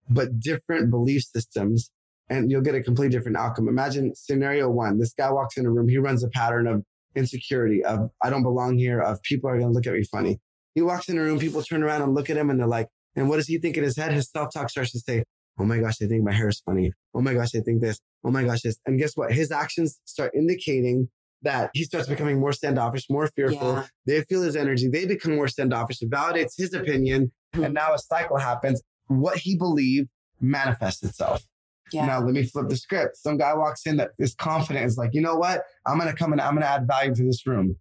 [0.08, 1.90] but different belief systems,
[2.28, 3.68] and you'll get a completely different outcome.
[3.68, 6.82] Imagine scenario one this guy walks in a room, he runs a pattern of
[7.14, 10.40] insecurity, of I don't belong here, of people are going to look at me funny.
[10.74, 12.88] He walks in a room, people turn around and look at him, and they're like,
[13.14, 14.12] and what does he think in his head?
[14.12, 15.24] His self talk starts to say,
[15.58, 16.92] Oh my gosh, I think my hair is funny.
[17.14, 18.00] Oh my gosh, I think this.
[18.24, 18.78] Oh my gosh, this.
[18.86, 19.32] And guess what?
[19.32, 21.08] His actions start indicating
[21.42, 23.72] that he starts becoming more standoffish, more fearful.
[23.74, 23.86] Yeah.
[24.06, 24.88] They feel his energy.
[24.88, 26.00] They become more standoffish.
[26.02, 27.32] It validates his opinion.
[27.52, 27.72] And Mm-hmm.
[27.74, 28.82] now a cycle happens.
[29.08, 30.08] What he believed
[30.40, 31.42] manifests itself.
[31.92, 32.06] Yeah.
[32.06, 33.16] Now let me flip the script.
[33.18, 35.62] Some guy walks in that is confident, is like, you know what?
[35.86, 37.76] I'm gonna come in, I'm gonna add value to this room.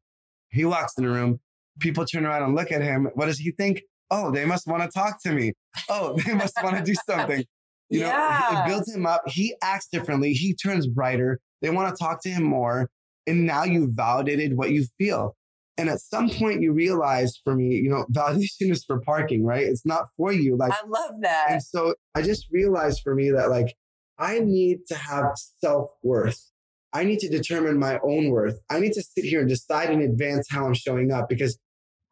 [0.49, 1.39] He walks in the room,
[1.79, 3.07] people turn around and look at him.
[3.13, 3.81] What does he think?
[4.09, 5.53] Oh, they must want to talk to me.
[5.87, 7.45] Oh, they must want to do something.
[7.89, 8.65] You know, Yeah.
[8.65, 9.21] it builds him up.
[9.27, 10.33] He acts differently.
[10.33, 11.39] He turns brighter.
[11.61, 12.89] They want to talk to him more.
[13.31, 15.37] And now you validated what you feel.
[15.77, 19.63] And at some point you realize for me, you know, validation is for parking, right?
[19.63, 20.57] It's not for you.
[20.57, 21.47] Like I love that.
[21.49, 23.73] and so I just realized for me that like
[24.19, 25.31] I need to have
[25.63, 26.51] self worth.
[26.93, 28.59] I need to determine my own worth.
[28.69, 31.57] I need to sit here and decide in advance how I'm showing up because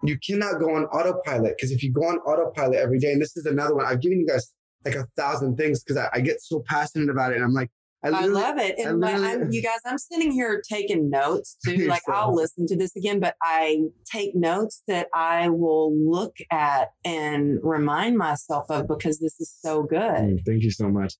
[0.03, 1.57] you cannot go on autopilot.
[1.57, 4.21] Because if you go on autopilot every day, and this is another one, I've given
[4.21, 4.53] you guys
[4.85, 7.35] like a thousand things because I, I get so passionate about it.
[7.35, 7.69] And I'm like,
[8.03, 8.79] I, I love it.
[8.79, 11.87] And I'm, you guys, I'm sitting here taking notes too.
[11.87, 16.37] Like so I'll listen to this again, but I take notes that I will look
[16.51, 19.99] at and remind myself of because this is so good.
[19.99, 21.15] Mm, Thank you so much.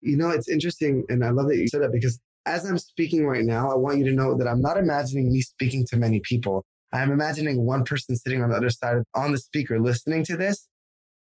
[0.00, 1.04] You know, it's interesting.
[1.08, 3.98] And I love that you said that because as I'm speaking right now, I want
[3.98, 6.64] you to know that I'm not imagining me speaking to many people.
[6.92, 10.36] I'm imagining one person sitting on the other side of, on the speaker listening to
[10.36, 10.66] this.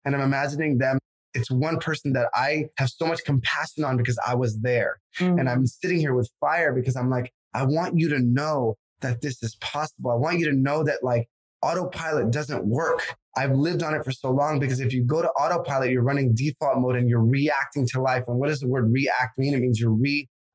[0.05, 0.99] And I'm imagining them.
[1.35, 5.01] It's one person that I have so much compassion on because I was there.
[5.19, 5.41] Mm.
[5.41, 9.21] And I'm sitting here with fire because I'm like, I want you to know that
[9.23, 10.11] this is possible.
[10.11, 11.29] I want you to know that like
[11.63, 13.15] autopilot doesn't work.
[13.37, 16.35] I've lived on it for so long because if you go to autopilot, you're running
[16.35, 18.25] default mode and you're reacting to life.
[18.29, 19.55] And what does the word react mean?
[19.55, 19.97] It means you're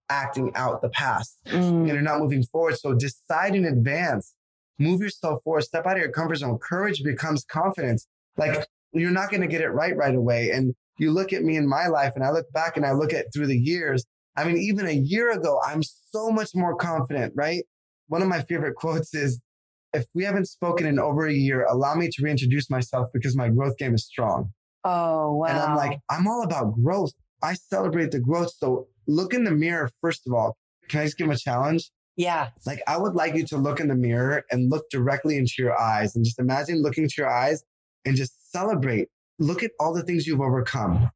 [0.10, 1.60] reacting out the past Mm.
[1.60, 2.78] and you're not moving forward.
[2.78, 4.34] So decide in advance,
[4.80, 6.60] move yourself forward, step out of your comfort zone.
[6.60, 8.08] Courage becomes confidence.
[8.38, 10.52] Like you're not going to get it right right away.
[10.52, 13.14] And you look at me in my life and I look back and I look
[13.14, 14.06] at through the years.
[14.36, 17.64] I mean, even a year ago, I'm so much more confident, right?
[18.08, 19.40] One of my favorite quotes is,
[19.94, 23.50] if we haven't spoken in over a year, allow me to reintroduce myself because my
[23.50, 24.52] growth game is strong.
[24.84, 25.48] Oh wow!
[25.48, 27.14] And I'm like, I'm all about growth.
[27.42, 28.52] I celebrate the growth.
[28.58, 30.58] So look in the mirror, first of all.
[30.90, 31.90] Can I just give him a challenge?
[32.18, 35.54] yeah, Like, I would like you to look in the mirror and look directly into
[35.60, 37.64] your eyes and just imagine looking into your eyes
[38.08, 39.10] and just celebrate.
[39.38, 41.12] Look at all the things you've overcome.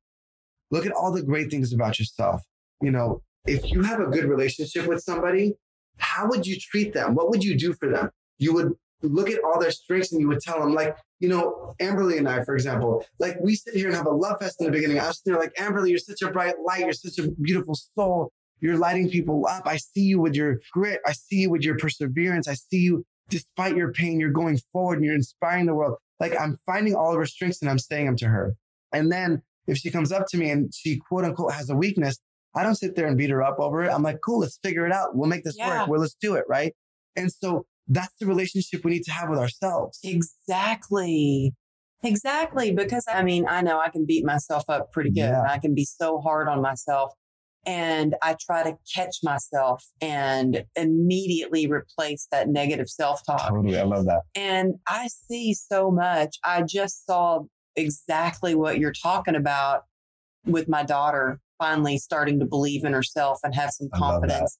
[0.69, 2.43] Look at all the great things about yourself.
[2.81, 5.53] You know, if you have a good relationship with somebody,
[5.97, 7.15] how would you treat them?
[7.15, 8.09] What would you do for them?
[8.37, 11.73] You would look at all their strengths and you would tell them, like, you know,
[11.81, 14.65] Amberly and I, for example, like we sit here and have a love fest in
[14.65, 14.99] the beginning.
[14.99, 16.81] I was sitting there like, Amberly, you're such a bright light.
[16.81, 18.31] You're such a beautiful soul.
[18.59, 19.63] You're lighting people up.
[19.65, 20.99] I see you with your grit.
[21.05, 22.47] I see you with your perseverance.
[22.47, 25.97] I see you despite your pain, you're going forward and you're inspiring the world.
[26.21, 28.55] Like I'm finding all of her strengths and I'm saying them to her.
[28.93, 32.17] And then if she comes up to me and she quote unquote has a weakness,
[32.55, 33.91] I don't sit there and beat her up over it.
[33.91, 35.15] I'm like, cool, let's figure it out.
[35.15, 35.81] We'll make this Yeah.
[35.81, 35.89] work.
[35.89, 36.45] Well, let's do it.
[36.47, 36.73] Right.
[37.17, 39.99] And so that's the relationship we need to have with ourselves.
[40.03, 41.53] exactly,
[42.03, 42.71] exactly.
[42.71, 45.21] Because I mean, I know I can beat myself up pretty good.
[45.31, 45.43] Yeah.
[45.47, 47.13] I can be so hard on myself,
[47.65, 53.47] and I try to catch myself and immediately replace that negative self talk.
[53.49, 53.77] Totally.
[53.77, 54.21] I love that.
[54.35, 56.37] And I see so much.
[56.43, 57.41] I just saw
[57.75, 59.83] exactly what you're talking about
[60.45, 64.29] with my daughter finally starting to believe in herself and have some I love that.
[64.29, 64.57] confidence.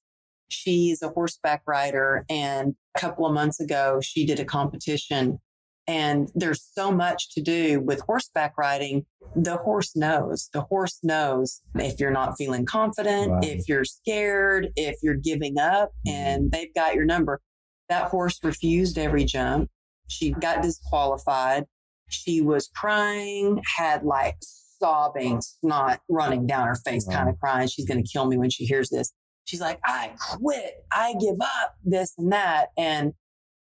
[0.48, 2.24] She's a horseback rider.
[2.30, 5.40] And a couple of months ago, she did a competition.
[5.88, 9.04] And there's so much to do with horseback riding.
[9.34, 10.48] The horse knows.
[10.52, 13.40] The horse knows if you're not feeling confident, Wow.
[13.42, 16.14] if you're scared, if you're giving up, mm-hmm.
[16.14, 17.40] and they've got your number.
[17.88, 19.68] That horse refused every jump.
[20.08, 21.64] She got disqualified.
[22.08, 27.16] She was crying, had like sobbing, snot running down her face, Wow.
[27.16, 27.68] kind of crying.
[27.68, 29.12] She's going to kill me when she hears this.
[29.44, 30.74] She's like, I quit.
[30.92, 32.68] I give up this and that.
[32.76, 33.12] And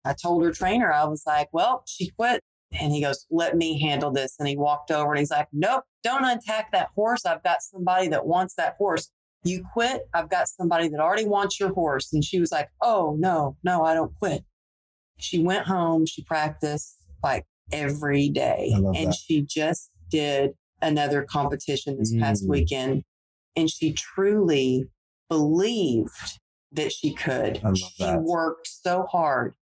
[0.06, 2.42] I told her trainer, I was like, well, she quit.
[2.80, 4.36] And he goes, let me handle this.
[4.40, 7.26] And he walked over and he's like, nope, don't untack that horse.
[7.26, 9.10] I've got somebody that wants that horse.
[9.44, 10.04] You quit.
[10.14, 12.14] I've got somebody that already wants your horse.
[12.14, 14.46] And she was like, oh, no, no, I don't quit.
[15.18, 16.06] She went home.
[16.06, 18.72] She practiced like every day.
[18.74, 19.16] And that.
[19.16, 22.50] she just did another competition this past Mm.
[22.50, 23.04] weekend.
[23.58, 24.86] And she truly
[25.30, 26.10] believed
[26.72, 27.62] that she could.
[27.76, 28.22] She that.
[28.22, 29.56] worked so hard.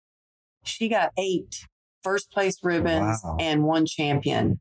[0.63, 1.65] She got eight
[2.03, 3.37] first place ribbons Wow.
[3.39, 4.59] and one champion.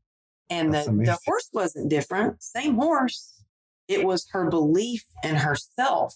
[0.51, 3.43] And That's the, the horse wasn't different, same horse.
[3.87, 6.15] It was her belief in herself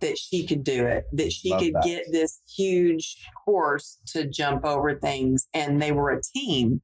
[0.00, 1.84] that she could do it, that she Love could that.
[1.84, 5.46] get this huge horse to jump over things.
[5.54, 6.82] And they were a team.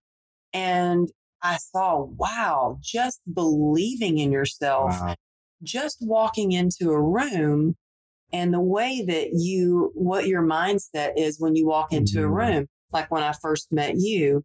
[0.53, 1.09] And
[1.43, 5.15] I saw, wow, just believing in yourself Wow.
[5.63, 7.77] just walking into a room
[8.37, 12.37] and the way that you, what your mindset is when you walk into a Mhm.
[12.37, 14.45] room, like when I first met you,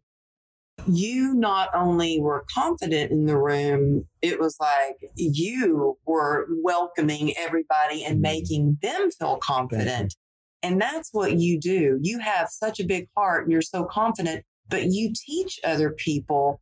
[0.86, 8.02] you not only were confident in the room, it was like you were welcoming everybody
[8.02, 8.22] and Mm.
[8.22, 10.16] making them feel confident.
[10.62, 11.98] And that's what you do.
[12.00, 16.60] You have such a big heart and you're so confident, but you teach other people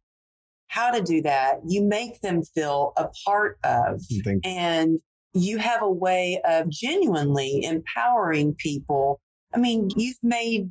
[0.67, 1.61] how to do that.
[1.67, 4.03] You make them feel a part of
[4.45, 4.99] and
[5.33, 9.21] you have a way of genuinely empowering people.
[9.55, 10.71] I mean, you've made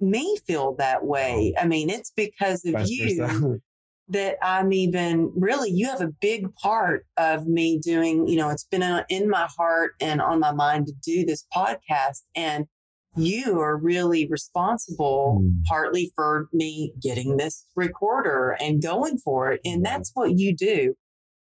[0.00, 1.54] me feel that way.
[1.58, 3.60] I mean, it's because of vice you
[4.08, 8.64] that I'm even really, you have a big part of me doing, you know, it's
[8.64, 12.22] been in my heart and on my mind to do this podcast.
[12.34, 12.66] And
[13.16, 15.62] you are really responsible Mm.
[15.66, 19.60] partly for me getting this recorder and going for it.
[19.64, 20.94] And that's what you do.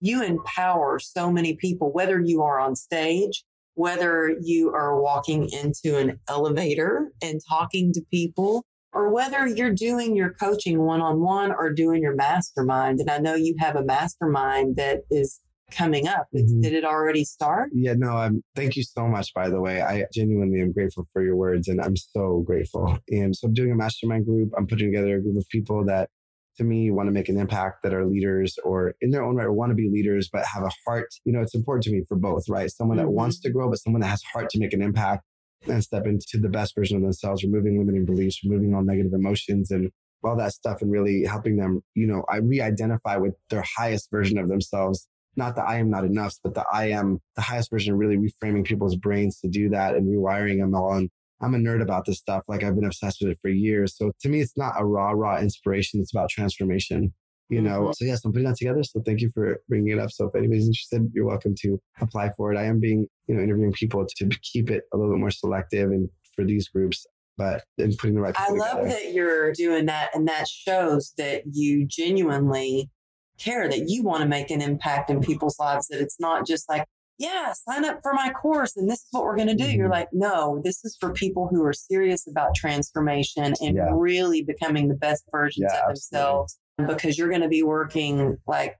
[0.03, 5.97] You empower so many people, whether you are on stage, whether you are walking into
[5.97, 11.53] an elevator and talking to people, or whether you're doing your coaching one on one
[11.53, 12.99] or doing your mastermind.
[12.99, 15.39] And I know you have a mastermind that is
[15.71, 16.27] coming up.
[16.35, 16.61] Mhm.
[16.61, 17.69] Did it already start?
[17.73, 19.81] Yeah, no, I'm thank you so much, by the way.
[19.81, 22.97] I genuinely am grateful for your words and I'm so grateful.
[23.09, 24.51] And so I'm doing a mastermind group.
[24.57, 26.09] I'm putting together a group of people that
[26.57, 29.49] to me want to make an impact that are leaders or in their own right
[29.49, 31.07] want to be leaders, but have a heart.
[31.25, 32.69] You know, it's important to me for both, right?
[32.69, 33.49] Someone that wants mm-hmm.
[33.49, 35.23] to grow, but someone that has heart to make an impact
[35.67, 39.71] and step into the best version of themselves, removing limiting beliefs, removing all negative emotions
[39.71, 39.89] and
[40.23, 44.37] all that stuff and really helping them, you know, I re-identify with their highest version
[44.37, 47.95] of themselves not the I am not enough, but the I am the highest version,
[47.95, 50.93] really reframing people's brains to do that and rewiring them all.
[50.93, 51.09] And
[51.43, 52.43] I'm a nerd about this stuff.
[52.47, 53.97] Like I've been obsessed with it for years.
[53.97, 55.99] So to me, it's not a raw, raw inspiration.
[55.99, 57.13] It's about transformation,
[57.49, 57.81] you know?
[57.81, 57.95] Mhm.
[57.95, 58.83] So yes, I'm putting that together.
[58.83, 60.11] So thank you for bringing it up.
[60.11, 62.57] So if anybody's interested, you're welcome to apply for it.
[62.57, 65.91] I am being, you know, interviewing people to keep it a little bit more selective
[65.91, 67.05] and for these groups,
[67.37, 68.87] but and putting the right I love together.
[68.89, 72.89] that you're doing that, and that shows that you genuinely
[73.37, 76.69] care, that you want to make an impact in people's lives, that it's not just
[76.69, 76.85] like,
[77.23, 79.69] yeah, sign up for my course and this is what we're going to do.
[79.71, 79.91] You're Mhm.
[79.99, 83.89] like, no, this is for people who are serious about transformation and Yeah.
[83.93, 86.19] really becoming the best versions Yeah, of absolutely.
[86.19, 88.75] themselves because you're going to be working like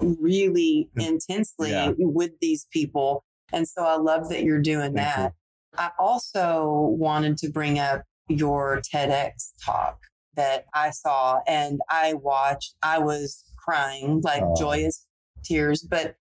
[0.00, 1.92] really intensely Yeah.
[1.98, 3.24] with these people.
[3.52, 5.22] And so I love that you're doing Thank you.
[5.24, 5.32] that.
[5.76, 9.98] I also wanted to bring up your TEDx talk
[10.34, 12.76] that I saw and I watched.
[12.82, 14.54] I was crying like Oh.
[14.56, 15.06] joyous
[15.42, 16.14] tears, but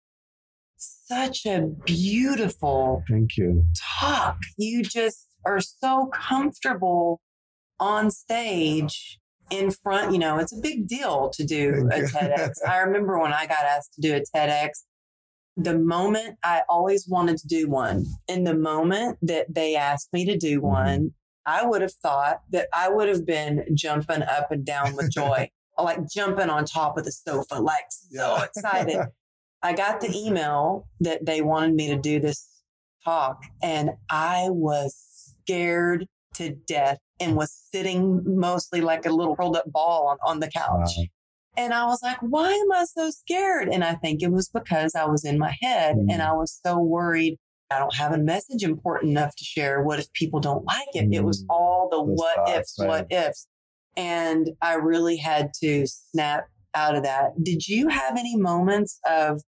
[1.07, 3.65] such a beautiful Thank you.
[4.01, 4.39] talk.
[4.57, 7.21] You just are so comfortable
[7.79, 9.19] on stage
[9.51, 10.13] in front.
[10.13, 12.17] You know, it's a big deal to do Thank a.
[12.17, 12.51] TEDx.
[12.69, 14.71] I remember when I got asked to do a TEDx,
[15.57, 20.25] the moment I always wanted to do one, in the moment that they asked me
[20.27, 20.67] to do Mm-hmm.
[20.67, 21.11] one,
[21.47, 25.49] I would have thought that I would have been jumping up and down with joy,
[25.79, 28.45] like jumping on top of the sofa, like so Yeah.
[28.45, 28.99] excited.
[29.63, 32.47] I got the email that they wanted me to do this
[33.05, 34.95] talk, and I was
[35.43, 40.41] scared to death and was sitting mostly like a little curled up ball on, on
[40.41, 40.91] the couch.
[40.97, 41.05] Wow.
[41.57, 43.69] And I was like, why am I so scared?
[43.71, 46.13] And I think it was because I was in my head Mm.
[46.13, 47.39] and I was so worried.
[47.71, 49.83] I don't have a message important enough to share.
[49.83, 51.09] What if people don't like it?
[51.11, 51.47] It was Mm.
[51.49, 53.47] all the Those what thoughts, ifs, what ifs.
[53.97, 57.33] And I really had to snap out of that.
[57.43, 59.41] Did you have any moments of,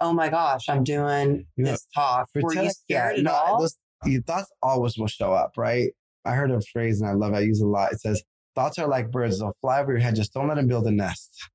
[0.00, 2.28] oh my gosh, I'm doing You know, this talk?
[2.34, 3.60] Were you yeah, scared at no, all?
[3.60, 5.90] Those, your thoughts always will show up, right?
[6.24, 7.36] I heard a phrase and I love it.
[7.36, 7.92] I use it a lot.
[7.92, 8.22] It says,
[8.54, 9.38] thoughts are like birds.
[9.40, 10.14] They'll fly over your head.
[10.14, 11.48] Just don't let them build a nest.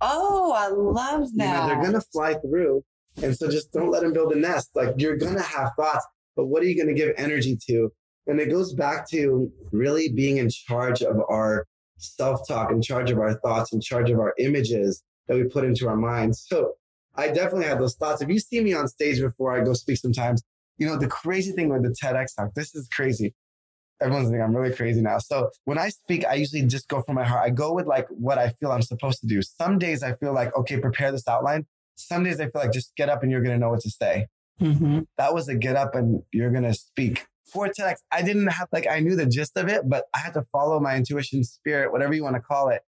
[0.00, 1.66] oh, I love You know, that.
[1.66, 2.82] they're going to fly through.
[3.22, 4.70] And so just don't let them build a nest.
[4.74, 7.90] Like you're going to have thoughts, but what are you going to give energy to?
[8.26, 11.66] And it goes back to really being in charge of our
[12.02, 15.64] self talk, in charge of our thoughts, in charge of our images that we put
[15.64, 16.44] into our minds.
[16.46, 16.72] So
[17.14, 18.22] I definitely had those thoughts.
[18.22, 20.42] If you see me on stage before I go speak sometimes,
[20.78, 23.34] you know, the crazy thing with the TEDx talk, this is crazy.
[24.00, 25.18] Everyone's thinking I'm really crazy now.
[25.18, 27.42] So when I speak, I usually just go from my heart.
[27.44, 29.42] I go with like what I feel I'm supposed to do.
[29.42, 31.66] Some days I feel like, okay, prepare this outline.
[31.94, 33.90] Some days I feel like just get up and you're going to know what to
[33.90, 34.26] say.
[34.60, 35.06] Mhm.
[35.18, 37.26] That was a get up and you're going to speak.
[37.52, 40.32] For TEDx, I didn't have, like, I knew the gist of it, but I had
[40.34, 42.82] to follow my intuition, spirit, whatever you want to call it,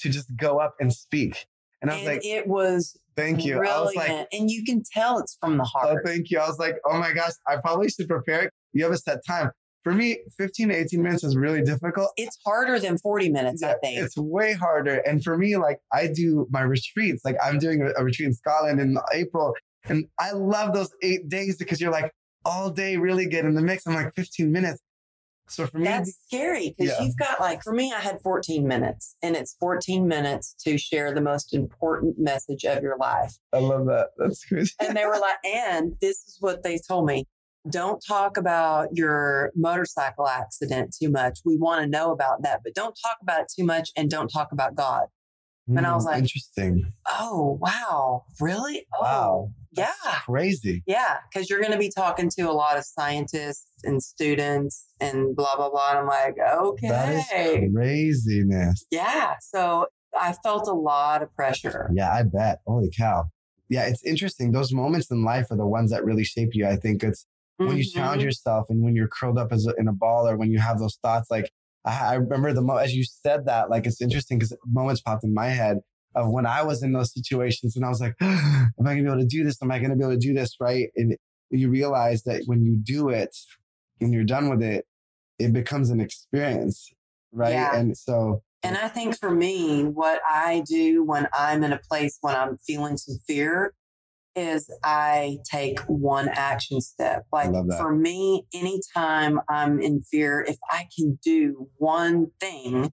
[0.00, 1.46] to just go up and speak.
[1.82, 3.56] And I was And like, it was thank you.
[3.56, 3.76] brilliant.
[3.78, 6.02] I was like, and you can tell it's from the Oh, heart.
[6.04, 6.38] thank you.
[6.38, 8.52] I was like, oh my gosh, I probably should prepare it.
[8.72, 9.50] You have a set time.
[9.84, 12.10] For me, 15 to 18 minutes is really difficult.
[12.16, 13.98] it's harder than 40 minutes, I think.
[13.98, 14.96] It's way harder.
[14.98, 18.34] And for me, like I do my retreats, like I'm doing a, a retreat in
[18.34, 19.54] Scotland in April.
[19.84, 22.12] And I love those eight days because you're like
[22.48, 23.86] all day really get in the mix.
[23.86, 24.80] I'm like 15 minutes.
[25.50, 27.04] So for me, That's scary because Yeah.
[27.04, 31.14] you've got like, for me, I had 14 minutes and it's 14 minutes to share
[31.14, 33.34] the most important message of your life.
[33.52, 34.08] I love that.
[34.18, 34.72] That's crazy.
[34.80, 37.24] And they were like, and this is what they told me.
[37.70, 41.40] Don't talk about your motorcycle accident too much.
[41.44, 44.28] We want to know about that, but don't talk about it too much and don't
[44.28, 45.06] talk about God.
[45.68, 46.92] And I was Mm, like- interesting.
[47.18, 48.24] Oh, wow.
[48.40, 48.86] Really?
[48.94, 49.50] Oh, Wow.
[49.72, 49.92] yeah.
[50.04, 50.82] That's crazy.
[50.86, 51.18] Yeah.
[51.34, 55.56] Cause you're going to be talking to a lot of scientists and students and blah,
[55.56, 55.90] blah, blah.
[55.90, 56.88] And I'm like, okay.
[56.88, 58.86] That is craziness.
[58.90, 59.34] Yeah.
[59.40, 59.86] So
[60.18, 61.90] I felt a lot of pressure.
[61.94, 62.60] Yeah, I bet.
[62.66, 63.26] Holy cow.
[63.68, 64.52] Yeah, it's interesting.
[64.52, 66.66] Those moments in life are the ones that really shape you.
[66.66, 67.26] I think it's
[67.58, 70.36] when you challenge yourself and when you're curled up as a, in a ball or
[70.36, 71.30] when you have those thoughts.
[71.30, 71.50] Like
[71.84, 75.24] I, I remember the mo- as you said that, like it's interesting because moments popped
[75.24, 75.78] in my head
[76.14, 79.08] of when I was in those situations and I was like, am I gonna be
[79.08, 79.62] able to do this?
[79.62, 80.56] Am I gonna be able to do this?
[80.60, 80.88] Right.
[80.96, 81.16] And
[81.50, 83.36] you realize that when you do it
[84.00, 84.86] and you're done with it,
[85.38, 86.92] it becomes an experience.
[87.32, 87.52] Right.
[87.52, 87.76] Yeah.
[87.76, 92.18] And so And I think for me, what I do when I'm in a place
[92.20, 93.74] when I'm feeling some fear
[94.38, 97.24] is I take one action step.
[97.32, 102.92] Like for me, anytime I'm in fear, if I can do one thing,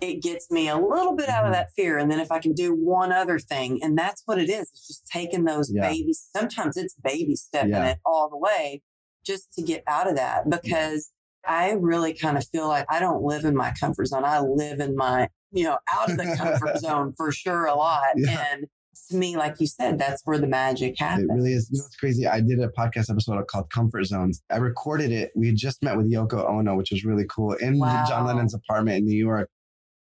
[0.00, 1.54] it gets me a little bit out of Mhm.
[1.54, 1.98] that fear.
[1.98, 4.86] And then if I can do one other thing, and that's what it is, it's
[4.86, 5.88] just taking those Yeah.
[5.90, 6.26] babies.
[6.34, 7.90] Sometimes it's baby stepping Yeah.
[7.90, 8.82] it all the way
[9.26, 11.10] just to get out of that because
[11.46, 14.24] I really kind of feel like I don't live in my comfort zone.
[14.24, 18.12] I live in my, you know, out of the comfort zone for sure a lot.
[18.16, 18.44] Yeah.
[18.52, 18.66] And
[19.10, 21.28] to me, like you said, that's where the magic happens.
[21.30, 21.68] It really is.
[21.70, 22.26] You know what's crazy?
[22.26, 24.42] I did a podcast episode called Comfort Zones.
[24.50, 25.30] I recorded it.
[25.36, 28.04] We had just met with Yoko Ono, which was really cool, in Wow.
[28.08, 29.48] John Lennon's apartment in New York.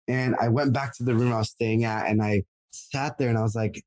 [0.08, 3.30] And I went back to the room I was staying at and I sat there
[3.30, 3.82] and I was like,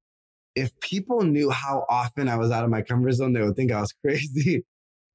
[0.55, 3.73] if people knew how often I was out of my comfort zone, they would think
[3.73, 4.65] I was crazy.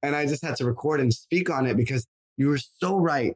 [0.02, 3.34] And I just had to record and speak on it because you were so right.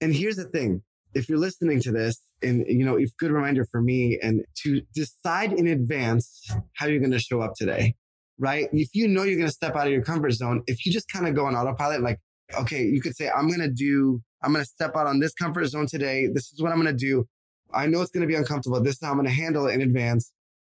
[0.00, 0.82] And here's the thing
[1.14, 4.82] if you're listening to this, and you know, it's good reminder for me and to
[4.94, 7.94] decide in advance how you're going to show up today,
[8.38, 8.68] right?
[8.72, 11.10] If you know you're going to step out of your comfort zone, if you just
[11.10, 12.18] kind of go on autopilot, like,
[12.58, 15.32] okay, you could say, I'm going to do, I'm going to step out on this
[15.32, 16.28] comfort zone today.
[16.32, 17.26] This is what I'm going to do.
[17.72, 18.80] I know it's going to be uncomfortable.
[18.80, 20.32] This is how I'm going to handle it in advance.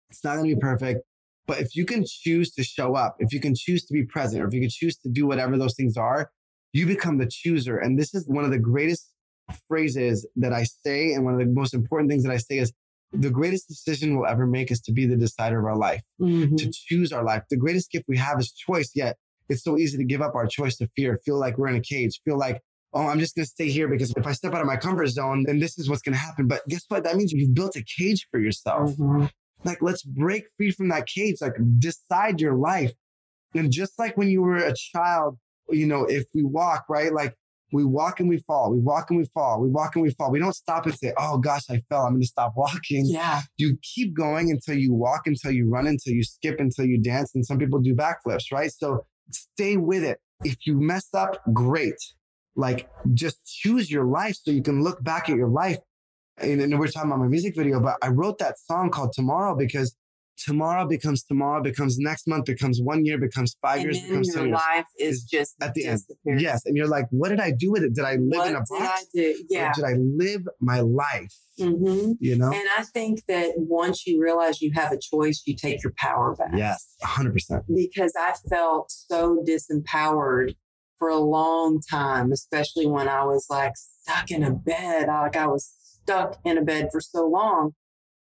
[0.09, 1.01] It's not going to be perfect.
[1.47, 4.43] But if you can choose to show up, if you can choose to be present,
[4.43, 6.29] or if you can choose to do whatever those things are,
[6.71, 7.77] you become the chooser.
[7.77, 9.09] And this is one of the greatest
[9.67, 11.13] phrases that I say.
[11.13, 12.71] And one of the most important things that I say is
[13.11, 16.57] the greatest decision we'll ever make is to be the decider of our life, Mhm.
[16.57, 17.43] to choose our life.
[17.49, 18.91] The greatest gift we have is choice.
[18.95, 19.17] Yet
[19.49, 21.81] it's so easy to give up our choice to fear, feel like we're in a
[21.81, 22.61] cage, feel like,
[22.93, 25.07] oh, I'm just going to stay here because if I step out of my comfort
[25.07, 26.47] zone, then this is what's going to happen.
[26.47, 27.03] But guess what?
[27.03, 28.95] That means you've built a cage for yourself.
[28.97, 29.29] Mhm.
[29.63, 31.37] Like, let's break free from that cage.
[31.41, 32.93] Like, decide your life.
[33.53, 35.37] And just like when you were a child,
[35.69, 37.13] you know, if we walk, right?
[37.13, 37.35] Like,
[37.73, 38.71] we walk and we fall.
[38.71, 39.59] We walk and we fall.
[39.59, 40.31] We walk and we fall.
[40.31, 42.03] We don't stop and say, oh gosh, I fell.
[42.03, 43.05] I'm going to stop walking.
[43.05, 43.41] Yeah.
[43.57, 47.31] You keep going until you walk, until you run, until you skip, until you dance.
[47.33, 48.71] And some people do backflips, right?
[48.71, 50.19] So stay with it.
[50.43, 51.95] If you mess up, great.
[52.55, 55.79] Like, just choose your life so you can look back at your life
[56.37, 59.55] and, and we're talking about my music video, but I wrote that song called Tomorrow
[59.55, 59.95] because
[60.37, 64.33] tomorrow becomes tomorrow, becomes next month, becomes one year, becomes five And years, becomes your
[64.35, 64.61] seven years.
[64.75, 66.01] life is is just at the end.
[66.25, 66.65] Yes.
[66.65, 67.93] And you're like, what did I do with it?
[67.93, 69.05] Did I live What in a did I box?
[69.13, 69.35] do?
[69.49, 69.71] Yeah.
[69.73, 71.35] did I live my life?
[71.59, 72.51] hmm You know?
[72.51, 76.35] And I think that once you realize you have a choice, you take your power
[76.35, 76.51] back.
[76.55, 77.63] Yes, 100%.
[77.75, 80.55] Because I felt so disempowered
[80.97, 85.07] for a long time, especially when I was like stuck in a bed.
[85.07, 85.71] Like I was
[86.03, 87.73] stuck in a bed for so long.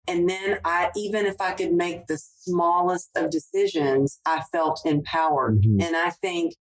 [0.09, 5.63] And then I, even if I could make the smallest of decisions, I felt empowered.
[5.63, 5.83] Mhm.
[5.83, 6.55] And I think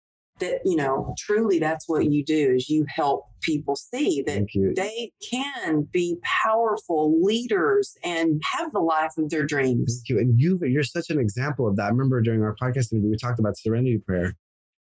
[0.41, 5.13] that, you know, truly that's what you do is you help people see that they
[5.31, 10.03] can be powerful leaders and have the life of their dreams.
[10.09, 10.19] Thank you.
[10.19, 11.85] And you, you're such an example of that.
[11.85, 14.35] I remember during our podcast interview, we talked about serenity prayer.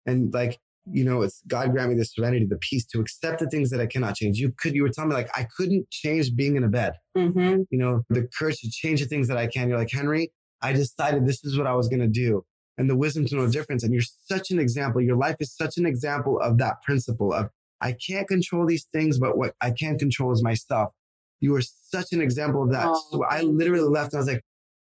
[0.05, 0.59] And like,
[0.91, 3.79] you know, it's God grant me the serenity, the peace to accept the things that
[3.79, 4.37] I cannot change.
[4.37, 6.93] You could, you were telling me like, I couldn't change being in a bed.
[7.17, 7.63] Mm-hmm.
[7.69, 9.69] you know, the courage to change the things that I can.
[9.69, 10.31] You're like, Henry,
[10.61, 12.43] I decided this is what I was going to do.
[12.77, 13.83] And the wisdom to know the difference.
[13.83, 14.99] And you're such an example.
[14.99, 17.49] Your life is such an example of that principle of
[17.81, 20.91] I can't control these things, but what I can control is myself.
[21.39, 22.87] You are such an example of that.
[22.87, 24.43] Oh, so I literally left and I was like,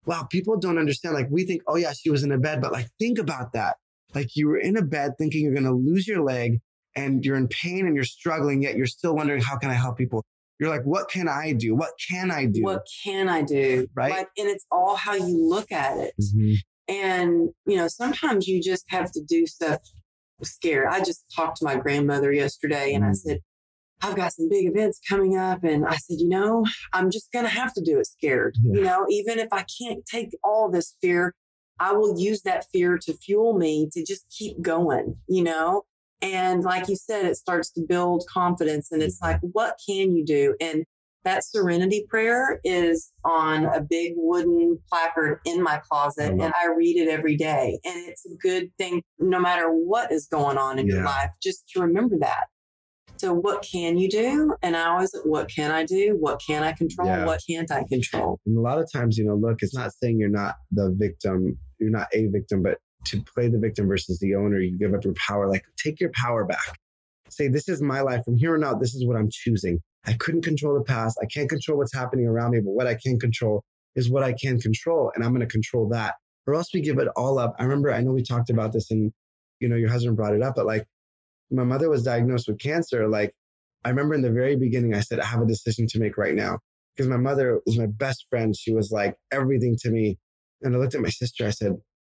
[0.05, 1.15] wow, people don't understand.
[1.15, 3.77] Like we think, oh yeah, she was in a bed, but like think about that.
[4.15, 6.61] Like you were in a bed thinking you're going to lose your leg
[6.97, 9.99] and you're in pain and you're struggling, yet you're still wondering, how can I help
[9.99, 10.25] people?
[10.61, 11.75] You're like, what can I do?
[11.75, 12.63] What can I do?
[12.63, 13.89] What can I do?
[13.95, 14.13] Right.
[14.13, 16.15] Like, and it's all how you look at it.
[16.21, 16.57] Mhm.
[16.87, 19.81] And, you know, sometimes you just have to do stuff
[20.43, 20.87] scared.
[20.91, 23.17] I just talked to my grandmother yesterday and I Mm.
[23.17, 23.39] said,
[24.03, 25.65] I've got some big events coming up.
[25.65, 28.57] And I said, you know, I'm just going to have to do it scared.
[28.63, 28.75] Yeah.
[28.75, 31.35] You know, even if I can't take all this fear,
[31.79, 35.83] I will use that fear to fuel me to just keep going, you know?
[36.23, 38.91] And like you said, it starts to build confidence.
[38.91, 40.55] And it's like, what can you do?
[40.61, 40.85] And
[41.25, 46.69] that serenity prayer is on a big wooden placard in my closet, I and I
[46.77, 47.79] read it every day.
[47.85, 51.67] And it's a good thing, no matter what is going on in your life, just
[51.71, 52.45] to remember that.
[53.17, 54.55] So, what can you do?
[54.61, 56.17] And I always, what can I do?
[56.19, 57.09] What can I control?
[57.09, 57.25] Yeah.
[57.25, 58.41] What can't I control?
[58.45, 61.59] And a lot of times, you know, look, it's not saying you're not the victim,
[61.79, 65.05] you're not a victim, but to play the victim versus the owner, you give up
[65.05, 65.49] your power.
[65.49, 66.79] Like, take your power back.
[67.29, 68.25] Say, this is my life.
[68.25, 69.81] From here on out, this is what I'm choosing.
[70.07, 71.19] I couldn't control the past.
[71.23, 73.65] I can't control what's happening around me, but what I can control
[73.97, 75.13] is what I can control.
[75.15, 76.15] And I'm going to control that.
[76.47, 77.55] Or else we give it all up.
[77.59, 79.13] I remember, I know we talked about this and,
[79.61, 80.87] you know, your husband brought it up, but like,
[81.51, 83.09] my mother was diagnosed with cancer.
[83.09, 83.35] Like,
[83.85, 86.35] I remember in the very beginning, I said, I have a decision to make right
[86.35, 86.59] now
[86.95, 88.55] because my mother was my best friend.
[88.57, 90.19] She was like everything to me.
[90.63, 91.47] And I looked at my sister.
[91.47, 91.73] I said,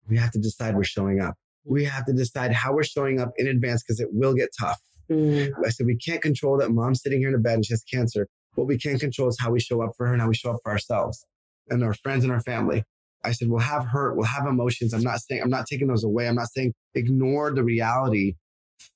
[0.09, 1.35] we have to decide we're showing up.
[1.65, 4.79] We have to decide how we're showing up in advance because it will get tough.
[5.11, 7.73] Mm, I said, we can't control that mom's sitting here in a bed and she
[7.73, 8.27] has cancer.
[8.55, 10.51] What we can control is how we show up for her and how we show
[10.51, 11.25] up for ourselves
[11.69, 12.85] and our friends and our family.
[13.25, 14.95] I said, we'll have hurt, we'll have emotions.
[14.95, 16.27] I'm not saying, I'm not taking those away.
[16.27, 18.35] I'm not saying ignore the reality,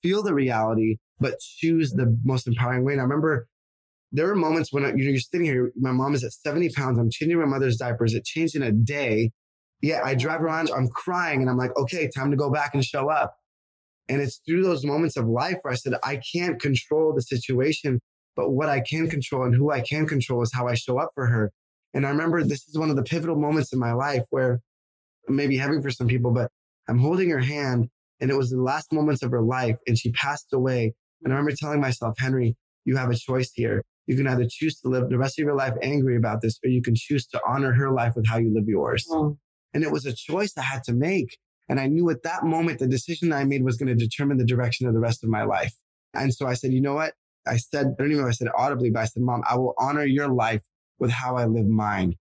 [0.03, 2.93] feel the reality, but choose the most empowering way.
[2.93, 3.47] And I remember
[4.15, 7.01] there were moments when, you know, you're sitting here, my mom is at 70 pounds.
[7.01, 8.15] I'm changing my mother's diapers.
[8.15, 9.33] It changed in a day.
[9.83, 12.85] Yeah, I drive around, I'm crying and I'm like, okay, time to go back and
[12.85, 13.35] show up.
[14.09, 18.01] And it's through those moments of life where I said, I can't control the situation,
[18.37, 21.11] but what I can control and who I can control is how I show up
[21.13, 21.51] for her.
[21.93, 24.61] And I remember this is one of the pivotal moments in my life where
[25.29, 26.53] maybe may heavy for some people, but
[26.89, 27.89] I'm holding her hand
[28.21, 30.95] and it was the last moments of her life and she passed away.
[31.25, 33.83] And I remember telling myself, Henry, you have a choice here.
[34.07, 36.69] You can either choose to live the rest of your life angry about this, or
[36.69, 39.07] you can choose to honor her life with how you live yours.
[39.11, 39.39] oh,
[39.73, 41.39] And it was a choice I had to make.
[41.69, 44.45] And I knew at that moment, the decision I made was going to determine the
[44.45, 45.75] direction of the rest of my life.
[46.13, 47.15] And so I said, you know what?
[47.47, 49.43] I said, I don't even know if I said it audibly, but I said, Mom,
[49.49, 50.63] I will honor your life
[50.99, 52.15] with how I live mine.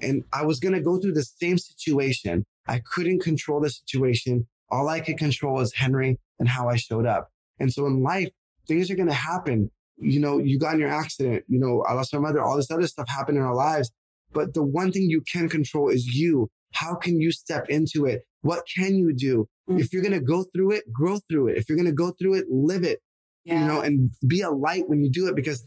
[0.00, 2.44] And I was going to go through the same situation.
[2.66, 4.46] I couldn't control the situation.
[4.70, 7.30] All I could control was Henry and how I showed up.
[7.58, 8.30] And so in life,
[8.68, 9.70] things are going to happen.
[9.98, 12.70] You know, you got in your accident, you know, I lost my mother, all this
[12.70, 13.90] other stuff happened in our lives.
[14.32, 16.48] But the one thing you can control is you.
[16.72, 18.22] How can you step into it?
[18.42, 19.48] What can you do?
[19.70, 19.80] Mm.
[19.80, 21.56] If you're going to go through it, grow through it.
[21.56, 23.00] If you're going to go through it, live it,
[23.44, 23.60] yeah.
[23.60, 25.66] you know, and be a light when you do it because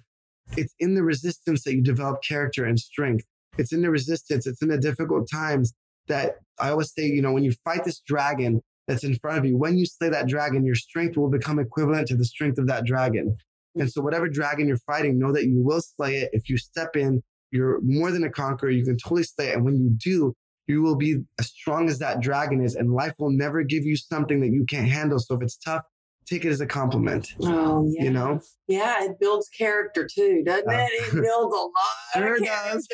[0.57, 3.25] it's in the resistance that you develop character and strength.
[3.57, 4.45] It's in the resistance.
[4.45, 5.73] It's in the difficult times
[6.07, 9.45] that I always say, you know, when you fight this dragon that's in front of
[9.45, 12.67] you, when you slay that dragon, your strength will become equivalent to the strength of
[12.67, 13.37] that dragon.
[13.75, 16.29] And so whatever dragon you're fighting, know that you will slay it.
[16.33, 18.69] If you step in, you're more than a conqueror.
[18.71, 19.55] You can totally slay it.
[19.55, 20.33] And when you do,
[20.67, 22.75] you will be as strong as that dragon is.
[22.75, 25.19] And life will never give you something that you can't handle.
[25.19, 25.83] So if it's tough,
[26.27, 27.33] take it as a compliment.
[27.41, 28.03] Oh, yeah.
[28.03, 28.39] You know?
[28.67, 30.91] Yeah, it builds character too, doesn't Uh, it?
[30.93, 31.73] It builds a lot
[32.13, 32.87] Sure does.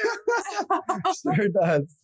[1.36, 1.96] sure does.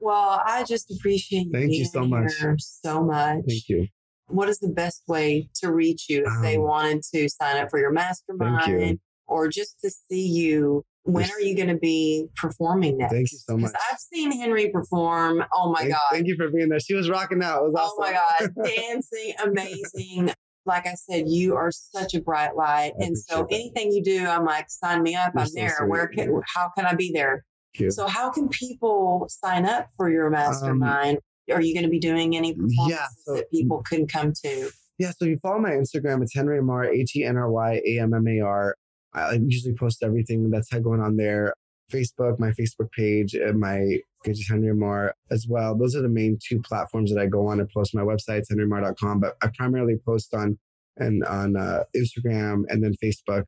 [0.00, 2.32] well, I just appreciate you Thank you so much.
[2.58, 3.40] so much.
[3.48, 3.86] Thank you.
[4.28, 7.70] What is the best way to reach you if they Um, wanted to sign up
[7.70, 10.84] for your mastermind or just to see you?
[11.06, 13.12] When are you going to be performing next?
[13.12, 13.72] Thank you so much.
[13.92, 15.44] I've seen Henry perform.
[15.52, 16.00] Oh my thank, God.
[16.12, 16.80] Thank you for being there.
[16.80, 17.66] She was rocking out.
[17.66, 18.12] It was Oh my.
[18.12, 20.32] God, dancing, amazing.
[20.64, 22.92] Like I said, you are such a bright light.
[22.98, 23.54] I And so that.
[23.54, 25.32] anything you do, I'm like, sign me up.
[25.34, 25.76] You're I'm so there.
[25.76, 25.88] sweet.
[25.90, 27.44] Where can, how can I be there?
[27.90, 31.18] So how can people sign up for your mastermind?
[31.52, 33.84] Are you going to be doing any mm, performances so- that people mm.
[33.84, 34.70] can come to?
[34.98, 37.98] Yeah, so you follow my Instagram, it's Henry Ammar, H E N R Y A
[37.98, 38.76] M M A R.
[39.12, 41.52] I usually post everything that's going on there.
[41.92, 45.76] Facebook, my Facebook page, and my is Henry Ammar as well.
[45.76, 47.94] Those are the main two platforms that I go on and post.
[47.94, 50.58] My website's henryammar.com, but I primarily post on
[50.96, 53.44] and on uh, Instagram and then Facebook.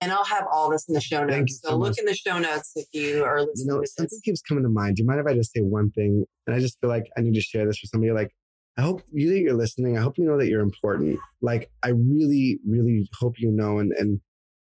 [0.00, 1.60] And I'll have all this in the show notes.
[1.60, 3.66] So, so look in the show notes if you are listening.
[3.66, 4.20] You know, something this.
[4.20, 4.96] keeps coming to mind.
[4.96, 6.24] Do you mind if I just say one thing?
[6.46, 8.12] And I just feel like I need to share this with somebody.
[8.12, 8.30] Like,
[8.76, 9.98] I hope you that you're listening.
[9.98, 11.18] I hope you know that you're important.
[11.42, 14.20] Like, I really, really hope you know and and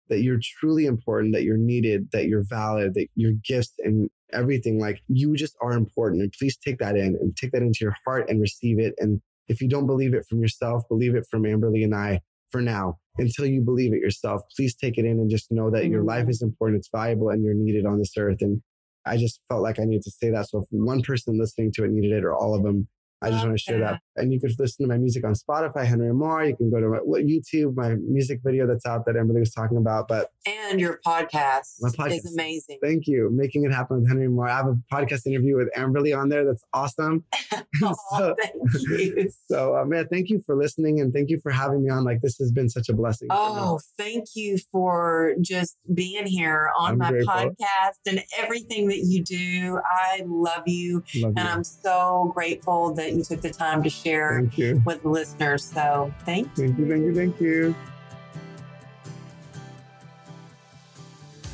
[0.08, 4.78] that you're truly important, that you're needed, that you're valid, that your gifts and everything,
[4.78, 6.20] like you just are important.
[6.20, 8.94] And please take that in and take that into your heart and receive it.
[8.98, 12.20] And if you don't believe it from yourself, believe it from Amberly and I
[12.52, 14.42] for now until you believe it yourself.
[14.54, 16.06] Please take it in and just know that your Mhm.
[16.06, 18.40] life is important, it's valuable, and you're needed on this earth.
[18.42, 18.62] And
[19.04, 20.48] I just felt like I needed to say that.
[20.48, 22.88] So if one person listening to it needed it or all of them,
[23.22, 24.00] I just want to share that.
[24.16, 26.48] And you can listen to my music on Spotify, Henry Ammar.
[26.48, 29.76] You can go to my, YouTube, my music video that's out that Amberly was talking
[29.76, 30.08] about.
[30.08, 32.78] But and your podcast, my podcast is amazing.
[32.82, 33.30] Thank you.
[33.32, 34.50] Making it happen with Henry Ammar.
[34.50, 36.44] I have a podcast interview with Amberly on there.
[36.44, 37.24] That's awesome.
[37.82, 39.30] oh, so, thank you.
[39.50, 42.04] So, uh, man, thank you for listening and thank you for having me on.
[42.04, 43.28] Like, this has been such a blessing.
[43.30, 47.34] Oh, thank you for just being here on I'm my grateful.
[47.34, 49.78] podcast and everything that you do.
[49.84, 51.02] I love you.
[51.16, 51.54] Love and you.
[51.54, 54.48] I'm so grateful that you took the time to share
[54.84, 55.64] with the listeners.
[55.64, 56.68] So, thank you.
[56.68, 56.88] Thank you.
[56.88, 57.14] Thank you.
[57.14, 57.74] Thank you.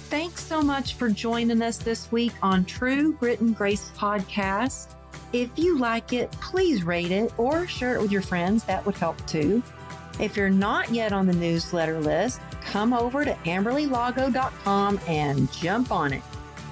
[0.09, 4.95] Thanks so much for joining us this week on True Grit and Grace podcast.
[5.35, 8.65] If you like it, please rate it or share it with your friends.
[8.65, 9.63] That would help too.
[10.19, 16.15] If you're not yet on the newsletter list, come over to amberlylago.com and jump on
[16.15, 16.23] it.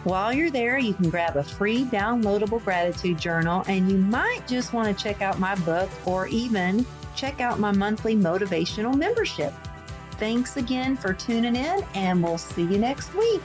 [0.07, 4.73] While you're there, you can grab a free downloadable gratitude journal and you might just
[4.73, 6.87] want to check out my book or even
[7.17, 9.53] check out my monthly motivational membership.
[10.13, 13.43] Thanks again for tuning in, and we'll see you next week.